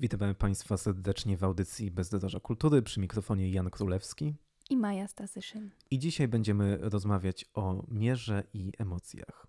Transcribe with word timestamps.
Witamy 0.00 0.34
Państwa 0.34 0.76
serdecznie 0.76 1.36
w 1.36 1.44
audycji 1.44 1.90
Bezdroża 1.90 2.40
Kultury 2.40 2.82
przy 2.82 3.00
mikrofonie 3.00 3.50
Jan 3.50 3.70
Królewski. 3.70 4.34
I 4.70 4.76
Maja 4.76 5.08
Stasyszyn. 5.08 5.70
I 5.90 5.98
dzisiaj 5.98 6.28
będziemy 6.28 6.78
rozmawiać 6.80 7.44
o 7.54 7.84
mierze 7.88 8.44
i 8.54 8.72
emocjach. 8.78 9.46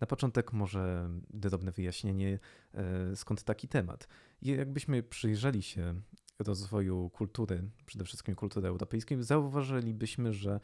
Na 0.00 0.06
początek 0.06 0.52
może 0.52 1.10
drobne 1.30 1.72
wyjaśnienie, 1.72 2.38
e, 2.74 3.16
skąd 3.16 3.42
taki 3.42 3.68
temat. 3.68 4.08
Jakbyśmy 4.42 5.02
przyjrzeli 5.02 5.62
się 5.62 6.00
rozwoju 6.38 7.10
kultury, 7.10 7.70
przede 7.86 8.04
wszystkim 8.04 8.34
kultury 8.34 8.68
europejskiej, 8.68 9.22
zauważylibyśmy, 9.22 10.32
że 10.32 10.52
e, 10.54 10.60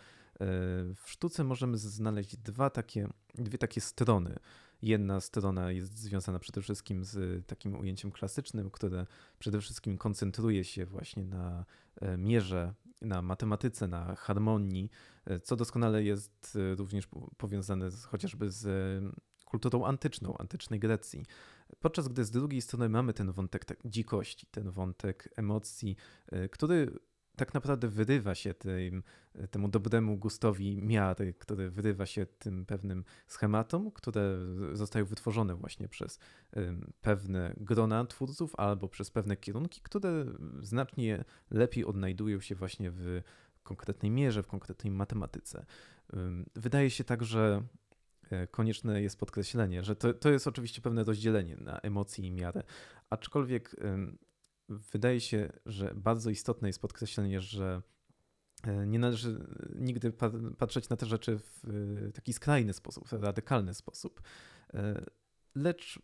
w 0.94 1.02
sztuce 1.06 1.44
możemy 1.44 1.78
znaleźć 1.78 2.36
dwa 2.36 2.70
takie, 2.70 3.08
dwie 3.34 3.58
takie 3.58 3.80
strony. 3.80 4.36
Jedna 4.82 5.20
strona 5.20 5.72
jest 5.72 5.98
związana 5.98 6.38
przede 6.38 6.62
wszystkim 6.62 7.04
z 7.04 7.46
takim 7.46 7.80
ujęciem 7.80 8.10
klasycznym, 8.10 8.70
które 8.70 9.06
przede 9.38 9.60
wszystkim 9.60 9.98
koncentruje 9.98 10.64
się 10.64 10.86
właśnie 10.86 11.24
na 11.24 11.64
e, 12.00 12.16
mierze, 12.16 12.74
na 13.02 13.22
matematyce, 13.22 13.88
na 13.88 14.14
harmonii, 14.14 14.90
e, 15.24 15.40
co 15.40 15.56
doskonale 15.56 16.02
jest 16.02 16.58
również 16.76 17.08
powiązane 17.36 17.90
z, 17.90 18.04
chociażby 18.04 18.50
z 18.50 18.66
kulturą 19.50 19.84
antyczną, 19.84 20.36
antycznej 20.38 20.80
Grecji. 20.80 21.26
Podczas 21.80 22.08
gdy 22.08 22.24
z 22.24 22.30
drugiej 22.30 22.60
strony 22.60 22.88
mamy 22.88 23.12
ten 23.12 23.32
wątek 23.32 23.64
tak, 23.64 23.78
dzikości, 23.84 24.46
ten 24.50 24.70
wątek 24.70 25.28
emocji, 25.36 25.96
y, 26.32 26.48
który 26.48 26.98
tak 27.40 27.54
naprawdę 27.54 27.88
wyrywa 27.88 28.34
się 28.34 28.54
tym, 28.54 29.02
temu 29.50 29.68
dobremu 29.68 30.16
gustowi 30.16 30.82
miary, 30.82 31.34
który 31.34 31.70
wyrywa 31.70 32.06
się 32.06 32.26
tym 32.26 32.66
pewnym 32.66 33.04
schematom, 33.26 33.90
które 33.90 34.38
zostają 34.72 35.04
wytworzone 35.04 35.54
właśnie 35.54 35.88
przez 35.88 36.18
pewne 37.00 37.54
grona 37.56 38.04
twórców 38.04 38.54
albo 38.56 38.88
przez 38.88 39.10
pewne 39.10 39.36
kierunki, 39.36 39.80
które 39.80 40.24
znacznie 40.62 41.24
lepiej 41.50 41.84
odnajdują 41.84 42.40
się 42.40 42.54
właśnie 42.54 42.90
w 42.90 43.22
konkretnej 43.62 44.10
mierze, 44.10 44.42
w 44.42 44.46
konkretnej 44.46 44.90
matematyce. 44.90 45.66
Wydaje 46.54 46.90
się 46.90 47.04
także 47.04 47.62
E, 48.30 48.46
konieczne 48.46 49.02
jest 49.02 49.18
podkreślenie, 49.18 49.82
że 49.82 49.96
to, 49.96 50.14
to 50.14 50.30
jest 50.30 50.46
oczywiście 50.46 50.80
pewne 50.80 51.04
rozdzielenie 51.04 51.56
na 51.56 51.78
emocje 51.78 52.26
i 52.26 52.32
miarę, 52.32 52.62
aczkolwiek 53.10 53.76
wydaje 54.70 55.20
się, 55.20 55.52
że 55.66 55.94
bardzo 55.94 56.30
istotne 56.30 56.68
jest 56.68 56.80
podkreślenie, 56.80 57.40
że 57.40 57.82
e, 58.64 58.86
nie 58.86 58.98
należy 58.98 59.46
nigdy 59.74 60.12
patrzeć 60.58 60.88
na 60.88 60.96
te 60.96 61.06
rzeczy 61.06 61.38
w 61.38 61.64
e, 62.08 62.12
taki 62.12 62.32
skrajny 62.32 62.72
sposób, 62.72 63.08
w 63.08 63.12
radykalny 63.12 63.74
sposób. 63.74 64.22
Lecz, 65.54 65.98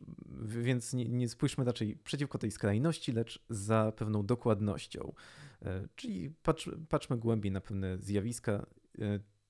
więc 0.47 0.92
nie, 0.92 1.05
nie 1.09 1.28
spójrzmy 1.28 1.64
raczej 1.64 1.97
przeciwko 1.97 2.39
tej 2.39 2.50
skrajności, 2.50 3.12
lecz 3.12 3.44
za 3.50 3.92
pewną 3.97 4.27
dokładnością. 4.27 5.12
Czyli 5.97 6.31
patrz, 6.31 6.70
patrzmy 6.89 7.17
głębiej 7.17 7.53
na 7.53 7.61
pewne 7.61 7.98
zjawiska 7.98 8.67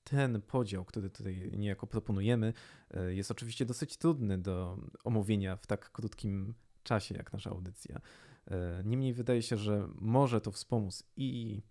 ten 0.09 0.41
podział, 0.41 0.85
który 0.85 1.09
tutaj 1.09 1.51
niejako 1.57 1.87
proponujemy, 1.87 2.53
e, 2.91 3.13
jest 3.13 3.31
oczywiście 3.31 3.65
dosyć 3.65 3.97
trudny 3.97 4.37
do 4.37 4.77
omówienia 5.03 5.55
w 5.55 5.67
tak 5.67 5.91
krótkim 5.91 6.53
czasie 6.83 7.15
jak 7.15 7.33
nasza 7.33 7.49
audycja. 7.49 8.01
Niemniej 8.83 9.13
wydaje 9.13 9.41
się, 9.41 9.57
że 9.57 9.87
może 9.95 10.41
to 10.41 10.51
wspomóc 10.51 11.03
i 11.15 11.61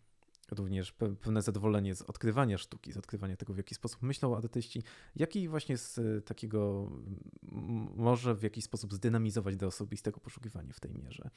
również 0.51 0.93
pewne 0.93 1.43
zadowolenie 1.43 1.95
z 1.95 2.03
odkrywania 2.03 2.59
sztuki, 2.59 2.93
z 2.93 2.97
odkrywania 2.97 3.37
tego, 3.37 3.55
w 3.55 3.57
jaki 3.57 3.75
sposób 3.75 4.03
myślą 4.03 4.37
artyści, 4.37 4.83
jak 5.17 5.37
i 5.37 5.49
właśnie 5.49 5.77
z 5.77 6.01
takiego 6.27 6.91
może 7.97 8.35
w 8.35 8.43
jakiś 8.43 8.65
sposób 8.65 8.95
zdynamizować 8.95 9.57
do 9.57 9.67
osobistego 9.67 10.21
poszukiwania 10.21 10.73
w 10.73 10.81
tej 10.81 10.95
mierze. 10.95 11.31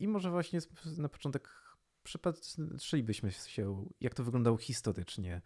I 0.00 0.08
może 0.08 0.30
właśnie 0.30 0.60
na 0.98 1.08
początek 1.08 1.48
przypatrzylibyśmy 2.02 3.32
się, 3.32 3.88
jak 4.00 4.14
to 4.14 4.24
wyglądało 4.24 4.56
historycznie, 4.56 5.42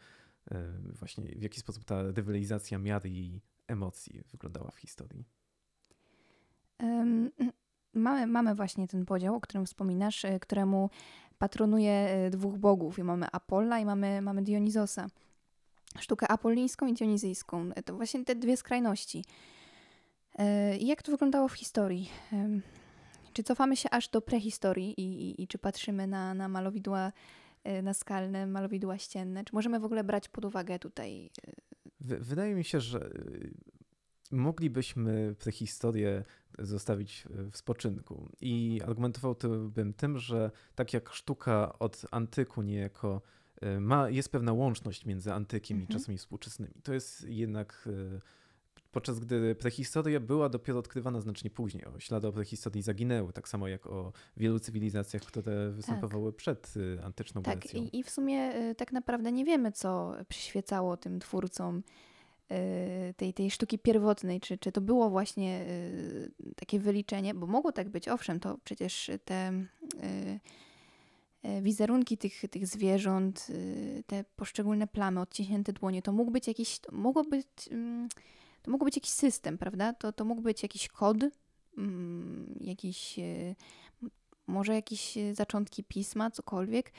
właśnie 0.84 1.25
w 1.25 1.43
jaki 1.43 1.60
sposób 1.60 1.84
ta 1.84 2.03
rywalizacja 2.03 2.78
miary 2.78 3.10
i 3.10 3.41
emocji 3.66 4.22
wyglądała 4.31 4.71
w 4.71 4.77
historii. 4.77 5.25
Mamy, 7.94 8.26
mamy 8.26 8.54
właśnie 8.54 8.88
ten 8.88 9.04
podział, 9.04 9.34
o 9.34 9.41
którym 9.41 9.66
wspominasz, 9.66 10.25
e, 10.25 10.41
któremu 10.41 10.91
patronuje 11.38 11.92
e, 11.92 12.30
dwóch 12.30 12.58
bogów. 12.58 12.98
I 12.98 13.03
mamy 13.03 13.26
Apolla 13.32 13.78
i 13.78 13.84
mamy, 13.84 14.22
mamy 14.22 14.42
Dionizosa. 14.42 15.06
Sztukę 15.98 16.28
apollińską 16.28 16.86
i 16.86 16.92
dionizyjską. 16.92 17.70
To 17.84 17.97
właśnie 17.97 18.25
te 18.25 18.34
dwie 18.34 18.56
skrajności. 18.56 19.25
I 20.80 20.86
jak 20.86 21.03
to 21.03 21.12
wyglądało 21.12 21.48
w 21.48 21.53
historii? 21.53 22.10
Czy 23.32 23.42
cofamy 23.42 23.76
się 23.76 23.91
aż 23.91 24.09
do 24.09 24.20
prehistorii 24.20 25.00
i, 25.00 25.03
i, 25.03 25.42
i 25.42 25.48
czy 25.48 25.59
patrzymy 25.59 26.06
na, 26.06 26.34
na 26.34 26.48
malowidła 26.48 27.12
y, 27.66 27.82
naskalne, 27.82 28.47
malowidła 28.47 28.98
ścienne? 28.98 29.44
Czy 29.44 29.54
możemy 29.54 29.80
w 29.80 29.84
ogóle 29.84 30.04
brać 30.04 30.28
pod 30.28 30.44
uwagę 30.44 30.78
tutaj? 30.78 31.30
Y, 32.10 32.19
wydaje 32.20 32.54
mi 32.54 32.64
się, 32.64 32.80
że 32.80 33.10
moglibyśmy 34.32 35.34
prehistorię 35.38 36.25
zostawić 36.59 37.25
w 37.53 37.56
spoczynku. 37.56 38.28
I 38.41 38.81
argumentowałbym 38.84 39.94
tym, 39.94 40.19
że 40.19 40.50
tak 40.75 40.93
jak 40.93 41.09
sztuka 41.09 41.78
od 41.78 42.06
antyku 42.10 42.62
niejako 42.62 43.22
ma, 43.81 44.10
jest 44.10 44.32
pewna 44.32 44.53
łączność 44.53 45.06
między 45.06 45.32
antykiem 45.32 45.76
mhm. 45.76 45.91
i 45.91 46.00
czasami 46.00 46.19
współczesnymi. 46.19 46.75
To 46.82 46.94
jest 46.94 47.25
jednak 47.28 47.88
podczas 48.92 49.19
gdy 49.21 49.54
prehistoria 49.54 50.21
była 50.21 50.48
dopiero 50.48 50.78
odkrywana 50.78 51.21
znacznie 51.21 51.50
później. 51.50 51.84
O, 51.84 52.00
ślady 52.00 52.28
o 52.28 52.32
prehistorii 52.32 52.82
zaginęły, 52.82 53.32
tak 53.32 53.48
samo 53.48 53.69
jak 53.69 53.87
o 53.87 54.12
wielu 54.37 54.59
cywilizacjach, 54.59 55.22
które 55.22 55.71
występowały 55.71 56.32
tak. 56.32 56.37
przed 56.37 56.75
y, 56.76 57.04
antyczną 57.04 57.42
tak, 57.42 57.59
Grecją. 57.59 57.82
I, 57.82 57.98
I 57.98 58.03
w 58.03 58.10
sumie 58.10 58.53
tak 58.75 58.92
naprawdę 58.92 59.32
nie 59.32 59.44
wiemy, 59.44 59.72
co 59.72 60.15
przyświecało 60.28 60.97
tym 60.97 61.21
twórcom 61.21 61.82
tej, 63.17 63.35
tej 63.35 63.51
sztuki 63.51 63.79
pierwotnej, 63.79 64.41
czy, 64.41 64.59
czy 64.59 64.73
to 64.73 64.81
było 64.81 65.11
właśnie 65.11 65.67
takie 66.57 66.79
wyliczenie, 66.79 67.35
bo 67.35 67.47
mogło 67.47 67.73
tak 67.73 67.89
być, 67.89 68.09
owszem, 68.09 68.41
to 68.41 68.59
przecież 68.65 69.11
te 69.25 69.65
wizerunki 71.63 72.19
tych, 72.19 72.43
tych 72.51 72.67
zwierząt, 72.67 73.47
te 74.07 74.25
poszczególne 74.37 74.87
plamy, 74.87 75.21
odciśnięte 75.21 75.73
dłonie, 75.73 76.03
to 76.03 76.13
mógł 76.13 76.31
być 76.31 76.49
jakiś, 76.49 76.81
mogło 76.93 77.25
być 77.25 77.47
mm, 77.71 78.09
to 78.63 78.71
mógł 78.71 78.84
być 78.84 78.97
jakiś 78.97 79.11
system, 79.11 79.59
prawda? 79.59 79.93
To, 79.93 80.13
to 80.13 80.25
mógł 80.25 80.43
być 80.43 80.63
jakiś 80.63 80.89
kod, 80.89 81.17
mm, 81.79 82.59
jakiś, 82.61 83.17
może 84.47 84.75
jakieś 84.75 85.19
zaczątki 85.33 85.84
pisma, 85.84 86.31
cokolwiek. 86.31 86.93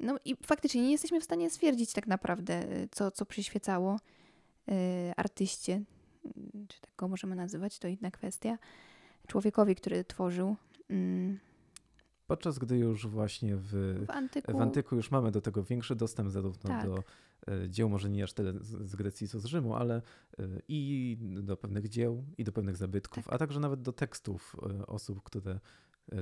No 0.00 0.16
i 0.24 0.36
faktycznie 0.46 0.82
nie 0.82 0.90
jesteśmy 0.90 1.20
w 1.20 1.24
stanie 1.24 1.50
stwierdzić 1.50 1.92
tak 1.92 2.06
naprawdę, 2.06 2.62
co, 2.90 3.10
co 3.10 3.26
przyświecało 3.26 3.96
y, 3.96 4.19
artyście, 5.16 5.72
mm, 5.72 6.66
czy 6.68 6.80
tak 6.80 6.90
go 6.96 7.08
możemy 7.08 7.36
nazywać, 7.36 7.78
to 7.78 7.88
inna 7.88 8.10
kwestia, 8.10 8.58
człowiekowi, 9.26 9.74
który 9.74 10.04
tworzył. 10.04 10.56
Y, 10.90 11.38
Podczas 12.26 12.58
gdy 12.58 12.78
już 12.78 13.06
właśnie 13.06 13.56
w, 13.56 13.68
w, 14.06 14.10
antyku. 14.10 14.52
w 14.52 14.60
antyku 14.60 14.96
już 14.96 15.10
mamy 15.10 15.30
do 15.30 15.40
tego 15.40 15.64
większy 15.64 15.96
dostęp 15.96 16.30
zarówno 16.30 16.70
tak. 16.70 16.86
do 16.86 17.02
E, 17.48 17.68
dzieł, 17.68 17.88
może 17.88 18.10
nie 18.10 18.24
aż 18.24 18.32
tyle 18.32 18.52
z 18.62 18.96
Grecji, 18.96 19.28
co 19.28 19.40
z 19.40 19.44
Rzymu, 19.44 19.74
ale 19.74 19.94
e, 19.94 20.02
i 20.68 21.16
do 21.20 21.56
pewnych 21.56 21.88
dzieł, 21.88 22.24
i 22.38 22.44
do 22.44 22.52
pewnych 22.52 22.76
zabytków, 22.76 23.24
tak. 23.24 23.34
a 23.34 23.38
także 23.38 23.60
nawet 23.60 23.82
do 23.82 23.92
tekstów 23.92 24.56
e, 24.80 24.86
osób, 24.86 25.22
które 25.22 25.60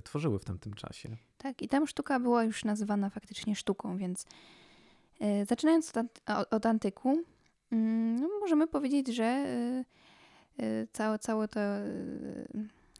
tworzyły 0.04 0.38
w 0.38 0.44
tamtym 0.44 0.74
czasie. 0.74 1.16
Tak, 1.38 1.62
i 1.62 1.68
tam 1.68 1.86
sztuka 1.86 2.20
była 2.20 2.44
już 2.44 2.64
nazywana 2.64 3.10
faktycznie 3.10 3.56
sztuką, 3.56 3.96
więc 3.96 4.26
zaczynając 5.48 5.92
od, 5.96 6.50
od 6.50 6.66
antyku, 6.66 7.08
mm, 7.08 7.24
możemy 8.48 8.66
powiedzieć, 8.66 9.06
że 9.08 9.44
cała, 10.92 11.18
cała 11.18 11.48
ta 11.48 11.80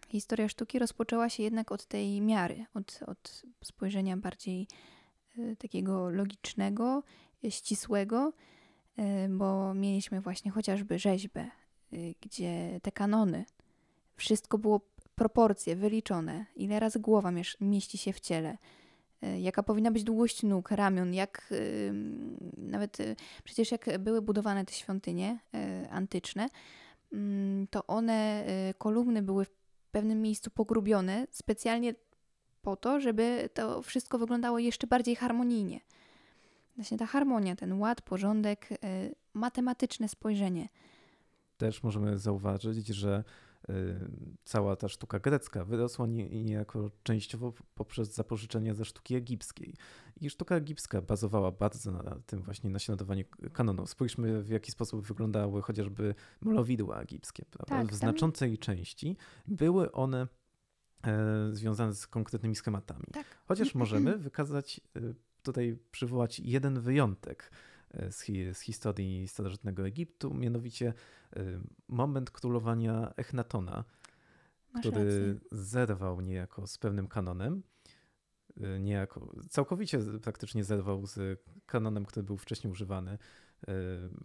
historia 0.09 0.49
sztuki 0.49 0.79
rozpoczęła 0.79 1.29
się 1.29 1.43
jednak 1.43 1.73
od 1.73 1.87
tej 1.87 2.21
miary, 2.21 2.65
od, 2.75 3.01
od 3.07 3.43
spojrzenia 3.65 4.17
bardziej 4.17 4.69
takiego 5.59 6.11
logicznego 6.11 7.03
ścisłego, 7.51 8.33
y, 8.99 9.03
bo 9.29 9.75
mieliśmy 9.75 10.21
właśnie 10.21 10.51
chociażby 10.51 10.99
rzeźbę, 10.99 11.51
y, 11.93 12.15
gdzie 12.21 12.81
te 12.83 12.93
kanony, 12.93 13.45
wszystko 14.17 14.59
było 14.59 14.81
proporcje 15.15 15.77
wyliczone, 15.77 16.47
ile 16.57 16.81
razy 16.81 17.01
głowa 17.01 17.33
mieści 17.61 17.99
się 17.99 18.13
w 18.13 18.21
ciele, 18.21 18.53
y, 18.53 18.57
jaka 19.41 19.63
powinna 19.63 19.91
być 19.91 20.05
długość 20.05 20.43
nóg, 20.43 20.71
ramion, 20.71 21.15
jak 21.15 21.55
nawet 22.57 22.99
przecież 23.45 23.73
jak 23.73 23.99
były 23.99 24.23
budowane 24.23 24.65
te 24.65 24.73
świątynie 24.73 25.39
antyczne, 25.91 26.49
mm, 27.13 27.67
to 27.67 27.87
one, 27.87 28.45
kolumny 28.79 29.23
były 29.23 29.45
w 29.45 29.51
pewnym 29.91 30.23
miejscu 30.23 30.51
pogrubione 30.51 31.27
specjalnie 31.31 31.95
po 32.63 32.77
to, 32.77 33.01
żeby 33.01 33.49
to 33.55 33.83
wszystko 33.83 34.19
wyglądało 34.19 34.59
jeszcze 34.59 34.87
bardziej 34.87 35.17
harmonijnie. 35.17 35.81
Właśnie 36.77 36.99
ta 36.99 37.07
harmonia, 37.07 37.57
ten 37.57 37.73
ład, 37.73 38.03
porządek, 38.03 38.73
y, 38.73 38.77
matematyczne 39.35 40.09
spojrzenie. 40.09 40.69
Też 41.57 41.83
możemy 41.83 42.19
zauważyć, 42.19 42.87
że 42.87 43.25
cała 44.45 44.77
ta 44.77 44.89
sztuka 44.89 45.19
grecka 45.19 45.65
wyrosła 45.65 46.07
niejako 46.07 46.91
częściowo 47.03 47.53
poprzez 47.75 48.15
zapożyczenia 48.15 48.75
ze 48.75 48.85
sztuki 48.85 49.15
egipskiej. 49.15 49.75
I 50.21 50.31
sztuka 50.31 50.57
egipska 50.57 51.03
bazowała 51.03 51.53
bardzo 51.53 51.93
na 51.93 52.21
tym 52.27 52.43
właśnie 52.43 52.71
naśladowaniu 52.71 53.25
kanonu. 53.53 53.87
Spójrzmy, 53.87 54.43
w 54.43 54.49
jaki 54.49 54.71
sposób 54.73 55.07
wyglądały 55.07 55.63
chociażby 55.63 56.15
malowidła 56.41 57.01
egipskie. 57.01 57.45
Tak, 57.67 57.87
w 57.87 57.95
znaczącej 57.95 58.59
części 58.59 59.17
były 59.47 59.93
one 59.93 60.29
e, 61.07 61.51
związane 61.53 61.95
z 61.95 62.07
konkretnymi 62.07 62.57
schematami. 62.57 63.07
Tak. 63.13 63.27
Chociaż 63.47 63.75
możemy 63.75 64.19
wykazać, 64.19 64.81
e, 64.97 65.01
tutaj 65.43 65.79
przywołać 65.91 66.41
jeden 66.41 66.81
wyjątek 66.81 67.51
z, 68.11 68.21
hi 68.21 68.55
z 68.55 68.61
historii 68.61 69.29
starożytnego 69.29 69.87
Egiptu, 69.87 70.35
mianowicie 70.35 70.95
moment 71.89 72.31
królowania 72.31 73.13
Echnatona, 73.17 73.85
Masz 74.75 74.81
który 74.81 75.05
rację. 75.05 75.49
zerwał 75.53 76.21
niejako 76.21 76.67
z 76.67 76.79
pewnym 76.79 77.09
kanonem 77.09 77.63
Y, 78.77 78.81
niejako 78.81 79.35
całkowicie 79.49 79.99
praktycznie 80.23 80.65
zerwał 80.65 81.07
z 81.07 81.41
kanonem, 81.67 82.05
który 82.05 82.25
był 82.25 82.37
wcześniej 82.37 82.71
używany. 82.71 83.19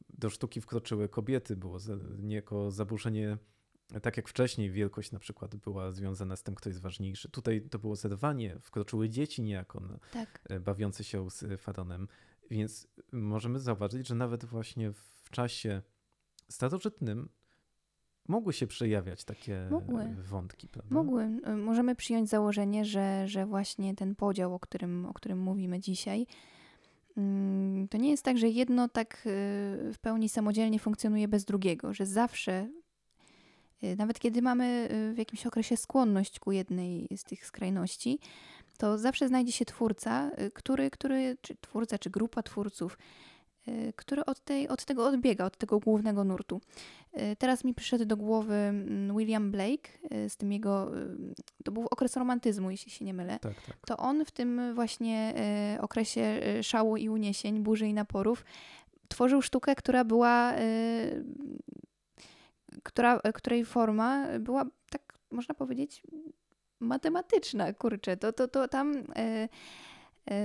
Do 0.10 0.30
sztuki 0.30 0.62
wkroczyły 0.62 1.10
kobiety, 1.10 1.56
było 1.56 1.78
niejako 2.20 2.72
zaburzenie, 2.72 3.38
tak 4.02 4.18
jak 4.18 4.30
wcześniej 4.30 4.72
wielkość 4.72 5.12
na 5.12 5.20
przykład 5.20 5.56
była 5.56 5.92
związana 5.92 6.36
z 6.36 6.44
tym, 6.44 6.56
kto 6.56 6.70
jest 6.70 6.82
ważniejszy. 6.82 7.30
Tutaj 7.30 7.62
to 7.62 7.80
było 7.80 7.96
zerwanie, 7.96 8.60
wkroczyły 8.62 9.10
dzieci 9.10 9.42
niejako 9.42 10.00
tak. 10.12 10.48
Bawiące 10.62 11.04
się 11.04 11.30
z 11.30 11.62
faronem. 11.62 12.08
Więc 12.52 12.88
możemy 13.12 13.60
zauważyć, 13.60 14.08
że 14.08 14.16
nawet 14.16 14.46
właśnie 14.46 14.92
w 14.92 15.30
czasie 15.30 15.82
starożytnym 16.50 17.30
mogły 18.28 18.54
się 18.54 18.68
przejawiać 18.68 19.24
takie 19.24 19.68
mogły. 19.72 20.16
wątki, 20.24 20.68
prawda? 20.68 20.96
Mogły. 20.96 21.30
Możemy 21.58 21.96
przyjąć 21.96 22.30
założenie, 22.30 22.86
że, 22.86 23.28
że 23.28 23.46
właśnie 23.46 23.96
ten 23.96 24.16
podział, 24.16 24.56
o 24.56 24.60
którym, 24.60 25.06
o 25.06 25.14
którym 25.14 25.40
mówimy 25.40 25.80
dzisiaj, 25.80 26.28
mm, 27.18 27.88
to 27.88 27.98
nie 27.98 28.10
jest 28.10 28.26
tak, 28.26 28.38
że 28.38 28.50
jedno 28.50 28.90
tak 28.90 29.14
y, 29.14 29.20
w 29.94 29.98
pełni 30.02 30.30
samodzielnie 30.30 30.80
funkcjonuje 30.80 31.28
bez 31.28 31.46
drugiego, 31.46 31.94
że 31.94 32.06
zawsze, 32.06 32.70
y, 33.84 33.96
nawet 33.96 34.20
kiedy 34.20 34.42
mamy 34.42 34.90
y, 35.12 35.14
w 35.14 35.18
jakimś 35.18 35.46
okresie 35.46 35.78
skłonność 35.78 36.40
ku 36.40 36.52
jednej 36.52 37.08
z 37.18 37.24
tych 37.24 37.46
skrajności, 37.46 38.20
to 38.78 38.98
zawsze 38.98 39.28
znajdzie 39.28 39.52
się 39.52 39.66
twórca, 39.66 40.32
który, 40.54 40.92
który 40.92 41.38
czy 41.42 41.56
twórca, 41.62 41.98
czy 41.98 42.10
grupa 42.10 42.44
twórców, 42.44 42.98
Y, 43.68 43.94
który 43.96 44.26
od, 44.26 44.40
tej, 44.40 44.68
od 44.68 44.86
tego 44.86 45.06
odbiega, 45.06 45.46
od 45.46 45.58
tego 45.58 45.80
głównego 45.80 46.24
nurtu. 46.24 46.62
Y, 47.22 47.36
teraz 47.36 47.64
mi 47.64 47.74
przyszedł 47.74 48.06
do 48.06 48.18
głowy 48.18 48.54
mm, 48.54 49.18
William 49.18 49.52
Blake 49.52 49.90
y, 50.14 50.30
z 50.30 50.38
tym 50.38 50.52
jego, 50.52 50.92
to 51.64 51.72
był 51.72 51.88
okres 51.92 52.18
romantyzmu, 52.18 52.72
jeśli 52.72 52.92
się 52.92 53.06
nie 53.06 53.14
mylę. 53.14 53.40
Tak, 53.40 53.62
tak. 53.66 53.78
To 53.88 53.98
on 53.98 54.26
w 54.26 54.32
tym 54.32 54.76
właśnie 54.76 55.34
okresie 55.82 56.42
szału 56.62 56.98
i 56.98 57.10
uniesień, 57.10 57.60
burzy 57.60 57.88
i 57.88 57.94
naporów 57.94 58.46
tworzył 59.08 59.42
sztukę, 59.42 59.76
która 59.76 60.04
była, 60.04 60.54
która, 62.84 63.20
której 63.20 63.66
forma 63.66 64.40
była, 64.40 64.66
tak 64.90 65.14
można 65.32 65.56
powiedzieć, 65.56 66.04
matematyczna, 66.80 67.74
kurczę. 67.74 68.18
To, 68.18 68.34
to, 68.34 68.48
to 68.48 68.68
tam 68.68 69.04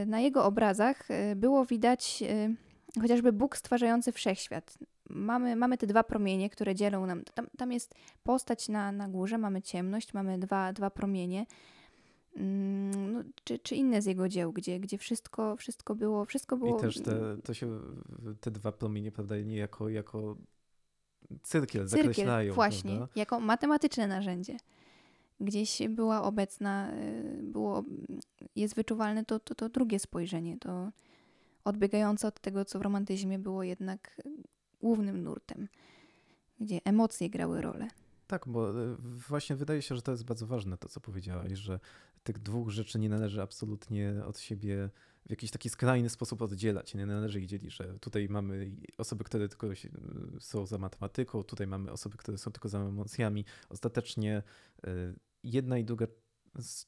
na 0.06 0.20
jego 0.20 0.44
obrazach 0.44 1.08
było 1.36 1.64
widać 1.64 2.22
chociażby 3.00 3.32
Bóg 3.32 3.56
stwarzający 3.56 4.12
wszechświat. 4.12 4.78
Mamy, 5.10 5.56
mamy 5.56 5.78
te 5.78 5.86
dwa 5.86 6.04
promienie, 6.04 6.50
które 6.50 6.74
dzielą 6.74 7.06
nam. 7.06 7.24
Tam, 7.34 7.46
tam 7.56 7.72
jest 7.72 7.94
postać 8.22 8.68
na, 8.68 8.92
na 8.92 9.08
górze, 9.08 9.38
mamy 9.38 9.62
ciemność, 9.62 10.14
mamy 10.14 10.38
dwa, 10.38 10.72
dwa 10.72 10.90
promienie. 10.90 11.46
Mm, 12.36 13.12
no, 13.12 13.22
czy, 13.44 13.58
czy 13.58 13.76
inne 13.76 14.02
z 14.02 14.06
jego 14.06 14.28
dzieł, 14.28 14.52
gdzie, 14.52 14.80
gdzie 14.80 14.98
wszystko, 14.98 15.56
wszystko 15.56 15.94
było, 15.94 16.24
wszystko 16.24 16.56
było. 16.56 16.78
I 16.78 16.80
też 16.80 17.02
te, 17.02 17.36
to 17.44 17.54
się, 17.54 17.80
te 18.40 18.50
dwa 18.50 18.72
promienie, 18.72 19.12
prawda, 19.12 19.38
niejako 19.38 19.88
jako 19.88 20.36
cyrkiel, 21.42 21.88
cyrkiel 21.88 21.88
zakreślają. 21.88 22.54
Właśnie, 22.54 22.96
prawda? 22.96 23.08
jako 23.16 23.40
matematyczne 23.40 24.06
narzędzie. 24.06 24.56
Gdzieś 25.40 25.78
była 25.88 26.22
obecna, 26.22 26.92
y, 26.92 27.40
było, 27.42 27.84
jest 28.56 28.74
wyczuwalne 28.74 29.24
to, 29.24 29.40
to, 29.40 29.54
to 29.54 29.68
drugie 29.68 29.98
spojrzenie, 29.98 30.58
to, 30.58 30.92
odbiegające 31.64 32.28
od 32.28 32.40
tego, 32.40 32.64
co 32.64 32.78
w 32.78 32.82
romantyzmie 32.82 33.38
było 33.38 33.62
jednak 33.62 34.22
głównym 34.80 35.22
nurtem, 35.22 35.68
gdzie 36.60 36.80
emocje 36.84 37.30
grały 37.30 37.60
rolę. 37.60 37.88
Tak, 38.26 38.48
bo 38.48 38.70
e, 38.70 38.96
właśnie 39.28 39.56
wydaje 39.56 39.82
się, 39.82 39.94
że 39.96 40.02
to 40.02 40.12
jest 40.12 40.24
bardzo 40.24 40.46
ważne, 40.46 40.78
to 40.78 40.88
co 40.88 41.00
powiedziałaś, 41.00 41.52
że 41.52 41.80
tych 42.22 42.38
dwóch 42.38 42.70
rzeczy 42.70 42.98
nie 42.98 43.08
należy 43.08 43.42
absolutnie 43.42 44.14
od 44.26 44.38
siebie 44.38 44.90
w 45.26 45.30
jakiś 45.30 45.50
taki 45.50 45.68
skrajny 45.68 46.08
sposób 46.08 46.42
oddzielać. 46.42 46.94
Nie 46.94 47.06
należy 47.06 47.40
ich 47.40 47.46
dzielić, 47.46 47.74
że 47.74 47.98
tutaj 47.98 48.28
mamy 48.28 48.70
osoby, 48.98 49.24
które 49.24 49.48
tylko 49.48 49.66
są 50.40 50.66
za 50.66 50.78
matematyką, 50.78 51.42
tutaj 51.42 51.66
mamy 51.66 51.92
osoby, 51.92 52.16
które 52.16 52.38
są 52.38 52.50
tylko 52.50 52.68
za 52.68 52.78
emocjami. 52.78 53.44
Ostatecznie 53.68 54.42
jedna 55.42 55.78
i 55.78 55.84
druga 55.84 56.06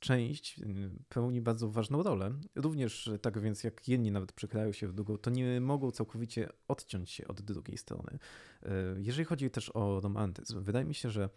część 0.01 0.61
pełni 1.09 1.41
bardzo 1.41 1.71
ważną 1.71 2.03
rolę. 2.03 2.33
Również 2.55 3.11
tak 3.23 3.41
więc 3.41 3.65
jak 3.65 3.89
jedni 3.89 4.11
nawet 4.11 4.33
przekrywają 4.33 4.73
się 4.73 4.89
w 4.89 4.93
drugą, 4.93 5.19
to 5.19 5.31
nie 5.31 5.61
mogą 5.61 5.91
całkowicie 5.91 6.49
odciąć 6.69 7.11
się 7.11 7.29
od 7.29 7.43
drugiej 7.43 7.79
strony. 7.79 8.19
Y, 8.63 8.69
jeżeli 8.99 9.25
chodzi 9.25 9.51
też 9.51 9.71
o 9.75 10.01
romantyzm, 10.01 10.63
wydaje 10.63 10.85
mi 10.85 10.95
się, 10.95 11.11
że 11.11 11.31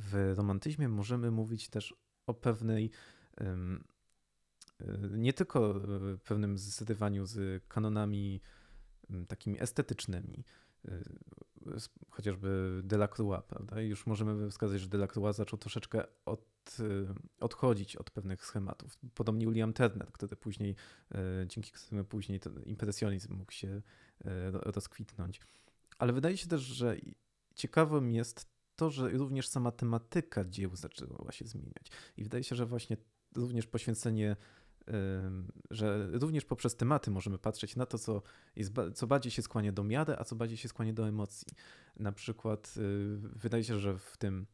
w 0.00 0.32
romantyzmie 0.36 0.88
możemy 0.88 1.30
mówić 1.30 1.68
też 1.68 1.94
o 2.26 2.34
pewnej 2.34 2.90
y, 3.40 3.44
nie 5.10 5.32
tylko 5.32 5.80
pewnym 6.24 6.58
zrywaniu 6.58 7.26
z 7.26 7.62
kanonami 7.68 8.40
takimi 9.28 9.62
estetycznymi, 9.62 10.44
chociażby 12.10 12.80
Delacroix, 12.84 13.46
prawda? 13.46 13.82
I 13.82 13.88
już 13.88 14.06
możemy 14.06 14.50
wskazać, 14.50 14.80
że 14.80 14.88
Delacroix 14.88 15.36
zaczął 15.36 15.58
troszeczkę 15.58 16.04
od 16.24 16.52
Y, 16.80 17.06
odchodzić 17.40 17.96
od 17.96 18.10
pewnych 18.10 18.44
schematów. 18.44 18.98
Podobnie 19.14 19.46
William 19.46 19.72
Turner, 19.72 20.12
który 20.12 20.36
później, 20.36 20.76
y, 21.14 21.16
dzięki 21.46 21.72
któremu 21.72 22.04
później 22.04 22.40
ten 22.40 22.62
impresjonizm 22.62 23.34
mógł 23.34 23.52
się 23.52 23.68
y, 23.68 23.82
rozkwitnąć. 24.50 25.40
Ale 25.98 26.12
wydaje 26.12 26.36
się 26.36 26.48
też, 26.48 26.60
że 26.60 26.96
ciekawym 27.54 28.10
jest 28.10 28.46
to, 28.76 28.90
że 28.90 29.10
również 29.10 29.48
sama 29.48 29.70
tematyka 29.70 30.44
dzieł 30.44 30.76
zaczęła 30.76 31.32
się 31.32 31.44
zmieniać. 31.44 31.90
I 32.16 32.22
wydaje 32.22 32.44
się, 32.44 32.56
że 32.56 32.66
właśnie 32.66 32.96
również 33.36 33.66
poświęcenie, 33.66 34.36
że 35.70 36.08
również 36.12 36.44
poprzez 36.44 36.76
tematy 36.76 37.10
możemy 37.10 37.38
patrzeć 37.38 37.76
na 37.76 37.86
to, 37.86 37.98
co, 37.98 38.22
jest, 38.56 38.72
co 38.94 39.06
bardziej 39.06 39.32
się 39.32 39.42
skłania 39.42 39.72
do 39.72 39.84
miary, 39.84 40.16
a 40.18 40.24
co 40.24 40.36
bardziej 40.36 40.58
się 40.58 40.68
skłania 40.68 40.92
do 40.92 41.08
emocji. 41.08 41.48
Na 41.96 42.12
przykład 42.12 42.74
wydaje 43.22 43.64
się, 43.64 43.78
że 43.78 43.98
w 43.98 44.16
tym 44.16 44.46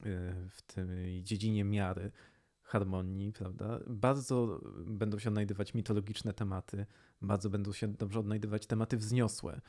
Y, 0.00 0.48
w 0.50 0.62
tej 0.62 1.22
dziedzinie 1.22 1.64
miary, 1.64 2.10
harmonii, 2.62 3.32
prawda? 3.32 3.80
Bardzo 3.86 4.60
będą 4.86 5.18
się 5.18 5.28
odnajdywać 5.28 5.74
mitologiczne 5.74 6.32
tematy, 6.32 6.86
bardzo 7.22 7.50
będą 7.50 7.72
się 7.72 7.88
dobrze 7.88 8.20
odnajdywać 8.20 8.66
tematy 8.66 8.96
wzniosłe, 8.96 9.60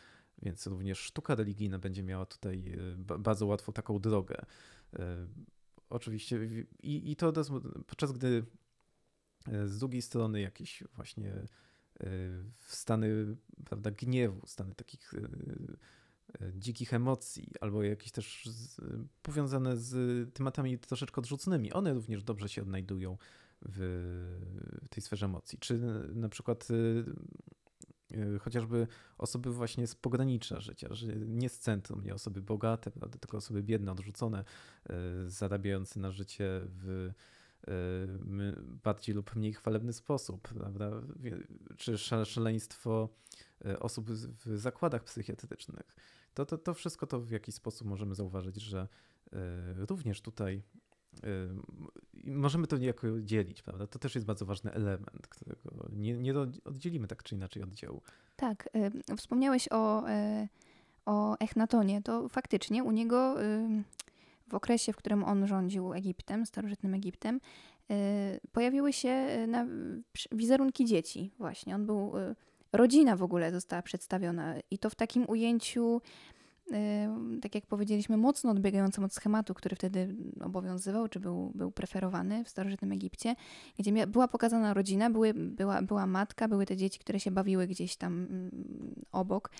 więc 0.41 0.67
również 0.67 0.99
sztuka 0.99 1.35
religijna 1.35 1.79
będzie 1.79 2.03
miała 2.03 2.25
tutaj 2.25 2.63
y, 2.67 3.19
bardzo 3.19 3.45
łatwo 3.45 3.71
taką 3.71 3.99
drogę. 3.99 4.45
Y, 4.93 4.97
oczywiście 5.89 6.39
i, 6.83 7.11
i 7.11 7.15
to 7.15 7.33
podczas 7.87 8.11
gdy 8.11 8.45
z 9.65 9.77
drugiej 9.79 10.01
strony 10.01 10.41
jakieś 10.41 10.83
właśnie 10.95 11.33
stany 12.61 13.37
prawda, 13.65 13.91
gniewu, 13.91 14.47
stany 14.47 14.75
takich 14.75 15.13
E, 16.41 16.53
dzikich 16.59 16.93
emocji, 16.93 17.51
albo 17.61 17.83
jakieś 17.83 18.11
też 18.11 18.49
powiązane 19.21 19.77
z 19.77 20.33
tematami 20.33 20.79
troszeczkę 20.79 21.21
odrzuconymi. 21.21 21.73
One 21.73 21.93
również 21.93 22.23
dobrze 22.23 22.49
się 22.49 22.61
odnajdują 22.61 23.17
w, 23.61 23.79
tej 24.89 25.03
sferze 25.03 25.25
emocji. 25.25 25.59
Czy 25.59 25.79
na 26.13 26.29
przykład 26.29 26.67
e, 26.71 26.75
e, 28.17 28.39
chociażby 28.39 28.87
osoby 29.17 29.51
właśnie 29.51 29.87
z 29.87 29.95
pogranicza 29.95 30.59
życia, 30.59 30.87
że 30.91 31.07
nie 31.15 31.49
z 31.49 31.59
centrum, 31.59 32.03
nie 32.03 32.13
osoby 32.13 32.41
bogate, 32.41 32.91
prawda, 32.91 33.17
tylko 33.17 33.37
osoby 33.37 33.63
biedne, 33.63 33.91
odrzucone, 33.91 34.43
zarabiające 35.27 35.99
na 35.99 36.11
życie 36.11 36.61
w 36.63 37.11
bardziej 38.83 39.15
lub 39.15 39.35
mniej 39.35 39.53
chwalebny 39.53 39.93
sposób, 39.93 40.47
prawda? 40.47 40.91
czy 41.77 41.97
szaleństwo 42.25 43.09
osób 43.79 44.09
w 44.11 44.57
zakładach 44.57 45.03
psychiatrycznych 45.03 45.95
to, 46.35 46.45
to, 46.45 46.57
to 46.57 46.73
wszystko 46.73 47.07
to 47.07 47.19
w 47.19 47.31
jakiś 47.31 47.55
sposób 47.55 47.87
możemy 47.87 48.15
zauważyć, 48.15 48.55
że 48.55 48.87
y, 49.27 49.37
również 49.85 50.21
tutaj 50.21 50.61
y, 51.23 51.49
możemy 52.23 52.67
to 52.67 52.77
niejako 52.77 53.21
dzielić, 53.21 53.61
prawda? 53.61 53.87
To 53.87 53.99
też 53.99 54.15
jest 54.15 54.27
bardzo 54.27 54.45
ważny 54.45 54.71
element, 54.71 55.27
którego 55.27 55.89
nie, 55.91 56.17
nie 56.17 56.33
oddzielimy 56.65 57.07
tak 57.07 57.23
czy 57.23 57.35
inaczej 57.35 57.63
od 57.63 57.73
dziełu. 57.73 58.01
Tak, 58.35 58.69
y, 59.11 59.15
wspomniałeś 59.17 59.67
o, 59.71 60.03
o 61.05 61.37
Echnatonie, 61.39 62.01
to 62.01 62.29
faktycznie 62.29 62.83
u 62.83 62.91
niego 62.91 63.35
w 64.49 64.53
okresie, 64.53 64.93
w 64.93 64.95
którym 64.95 65.23
on 65.23 65.47
rządził 65.47 65.93
Egiptem, 65.93 66.45
starożytnym 66.45 66.93
Egiptem, 66.93 67.39
pojawiły 68.51 68.93
się 68.93 69.27
na 69.47 69.65
wizerunki 70.31 70.85
dzieci 70.85 71.31
właśnie. 71.37 71.75
On 71.75 71.85
był, 71.85 72.13
rodzina 72.73 73.15
w 73.15 73.23
ogóle 73.23 73.51
została 73.51 73.81
przedstawiona 73.81 74.55
i 74.71 74.77
to 74.77 74.89
w 74.89 74.95
takim 74.95 75.25
ujęciu 75.29 76.01
tak 77.41 77.55
jak 77.55 77.65
powiedzieliśmy, 77.65 78.17
mocno 78.17 78.51
odbiegającym 78.51 79.03
od 79.03 79.13
schematu, 79.13 79.53
który 79.53 79.75
wtedy 79.75 80.15
obowiązywał, 80.41 81.07
czy 81.07 81.19
był, 81.19 81.51
był 81.55 81.71
preferowany 81.71 82.43
w 82.43 82.49
starożytnym 82.49 82.91
Egipcie, 82.91 83.35
gdzie 83.79 84.07
była 84.07 84.27
pokazana 84.27 84.73
rodzina, 84.73 85.09
były, 85.09 85.33
była, 85.33 85.81
była 85.81 86.07
matka, 86.07 86.47
były 86.47 86.65
te 86.65 86.77
dzieci, 86.77 86.99
które 86.99 87.19
się 87.19 87.31
bawiły 87.31 87.67
gdzieś 87.67 87.95
tam 87.95 88.13
mm, 88.13 88.51
obok. 89.11 89.51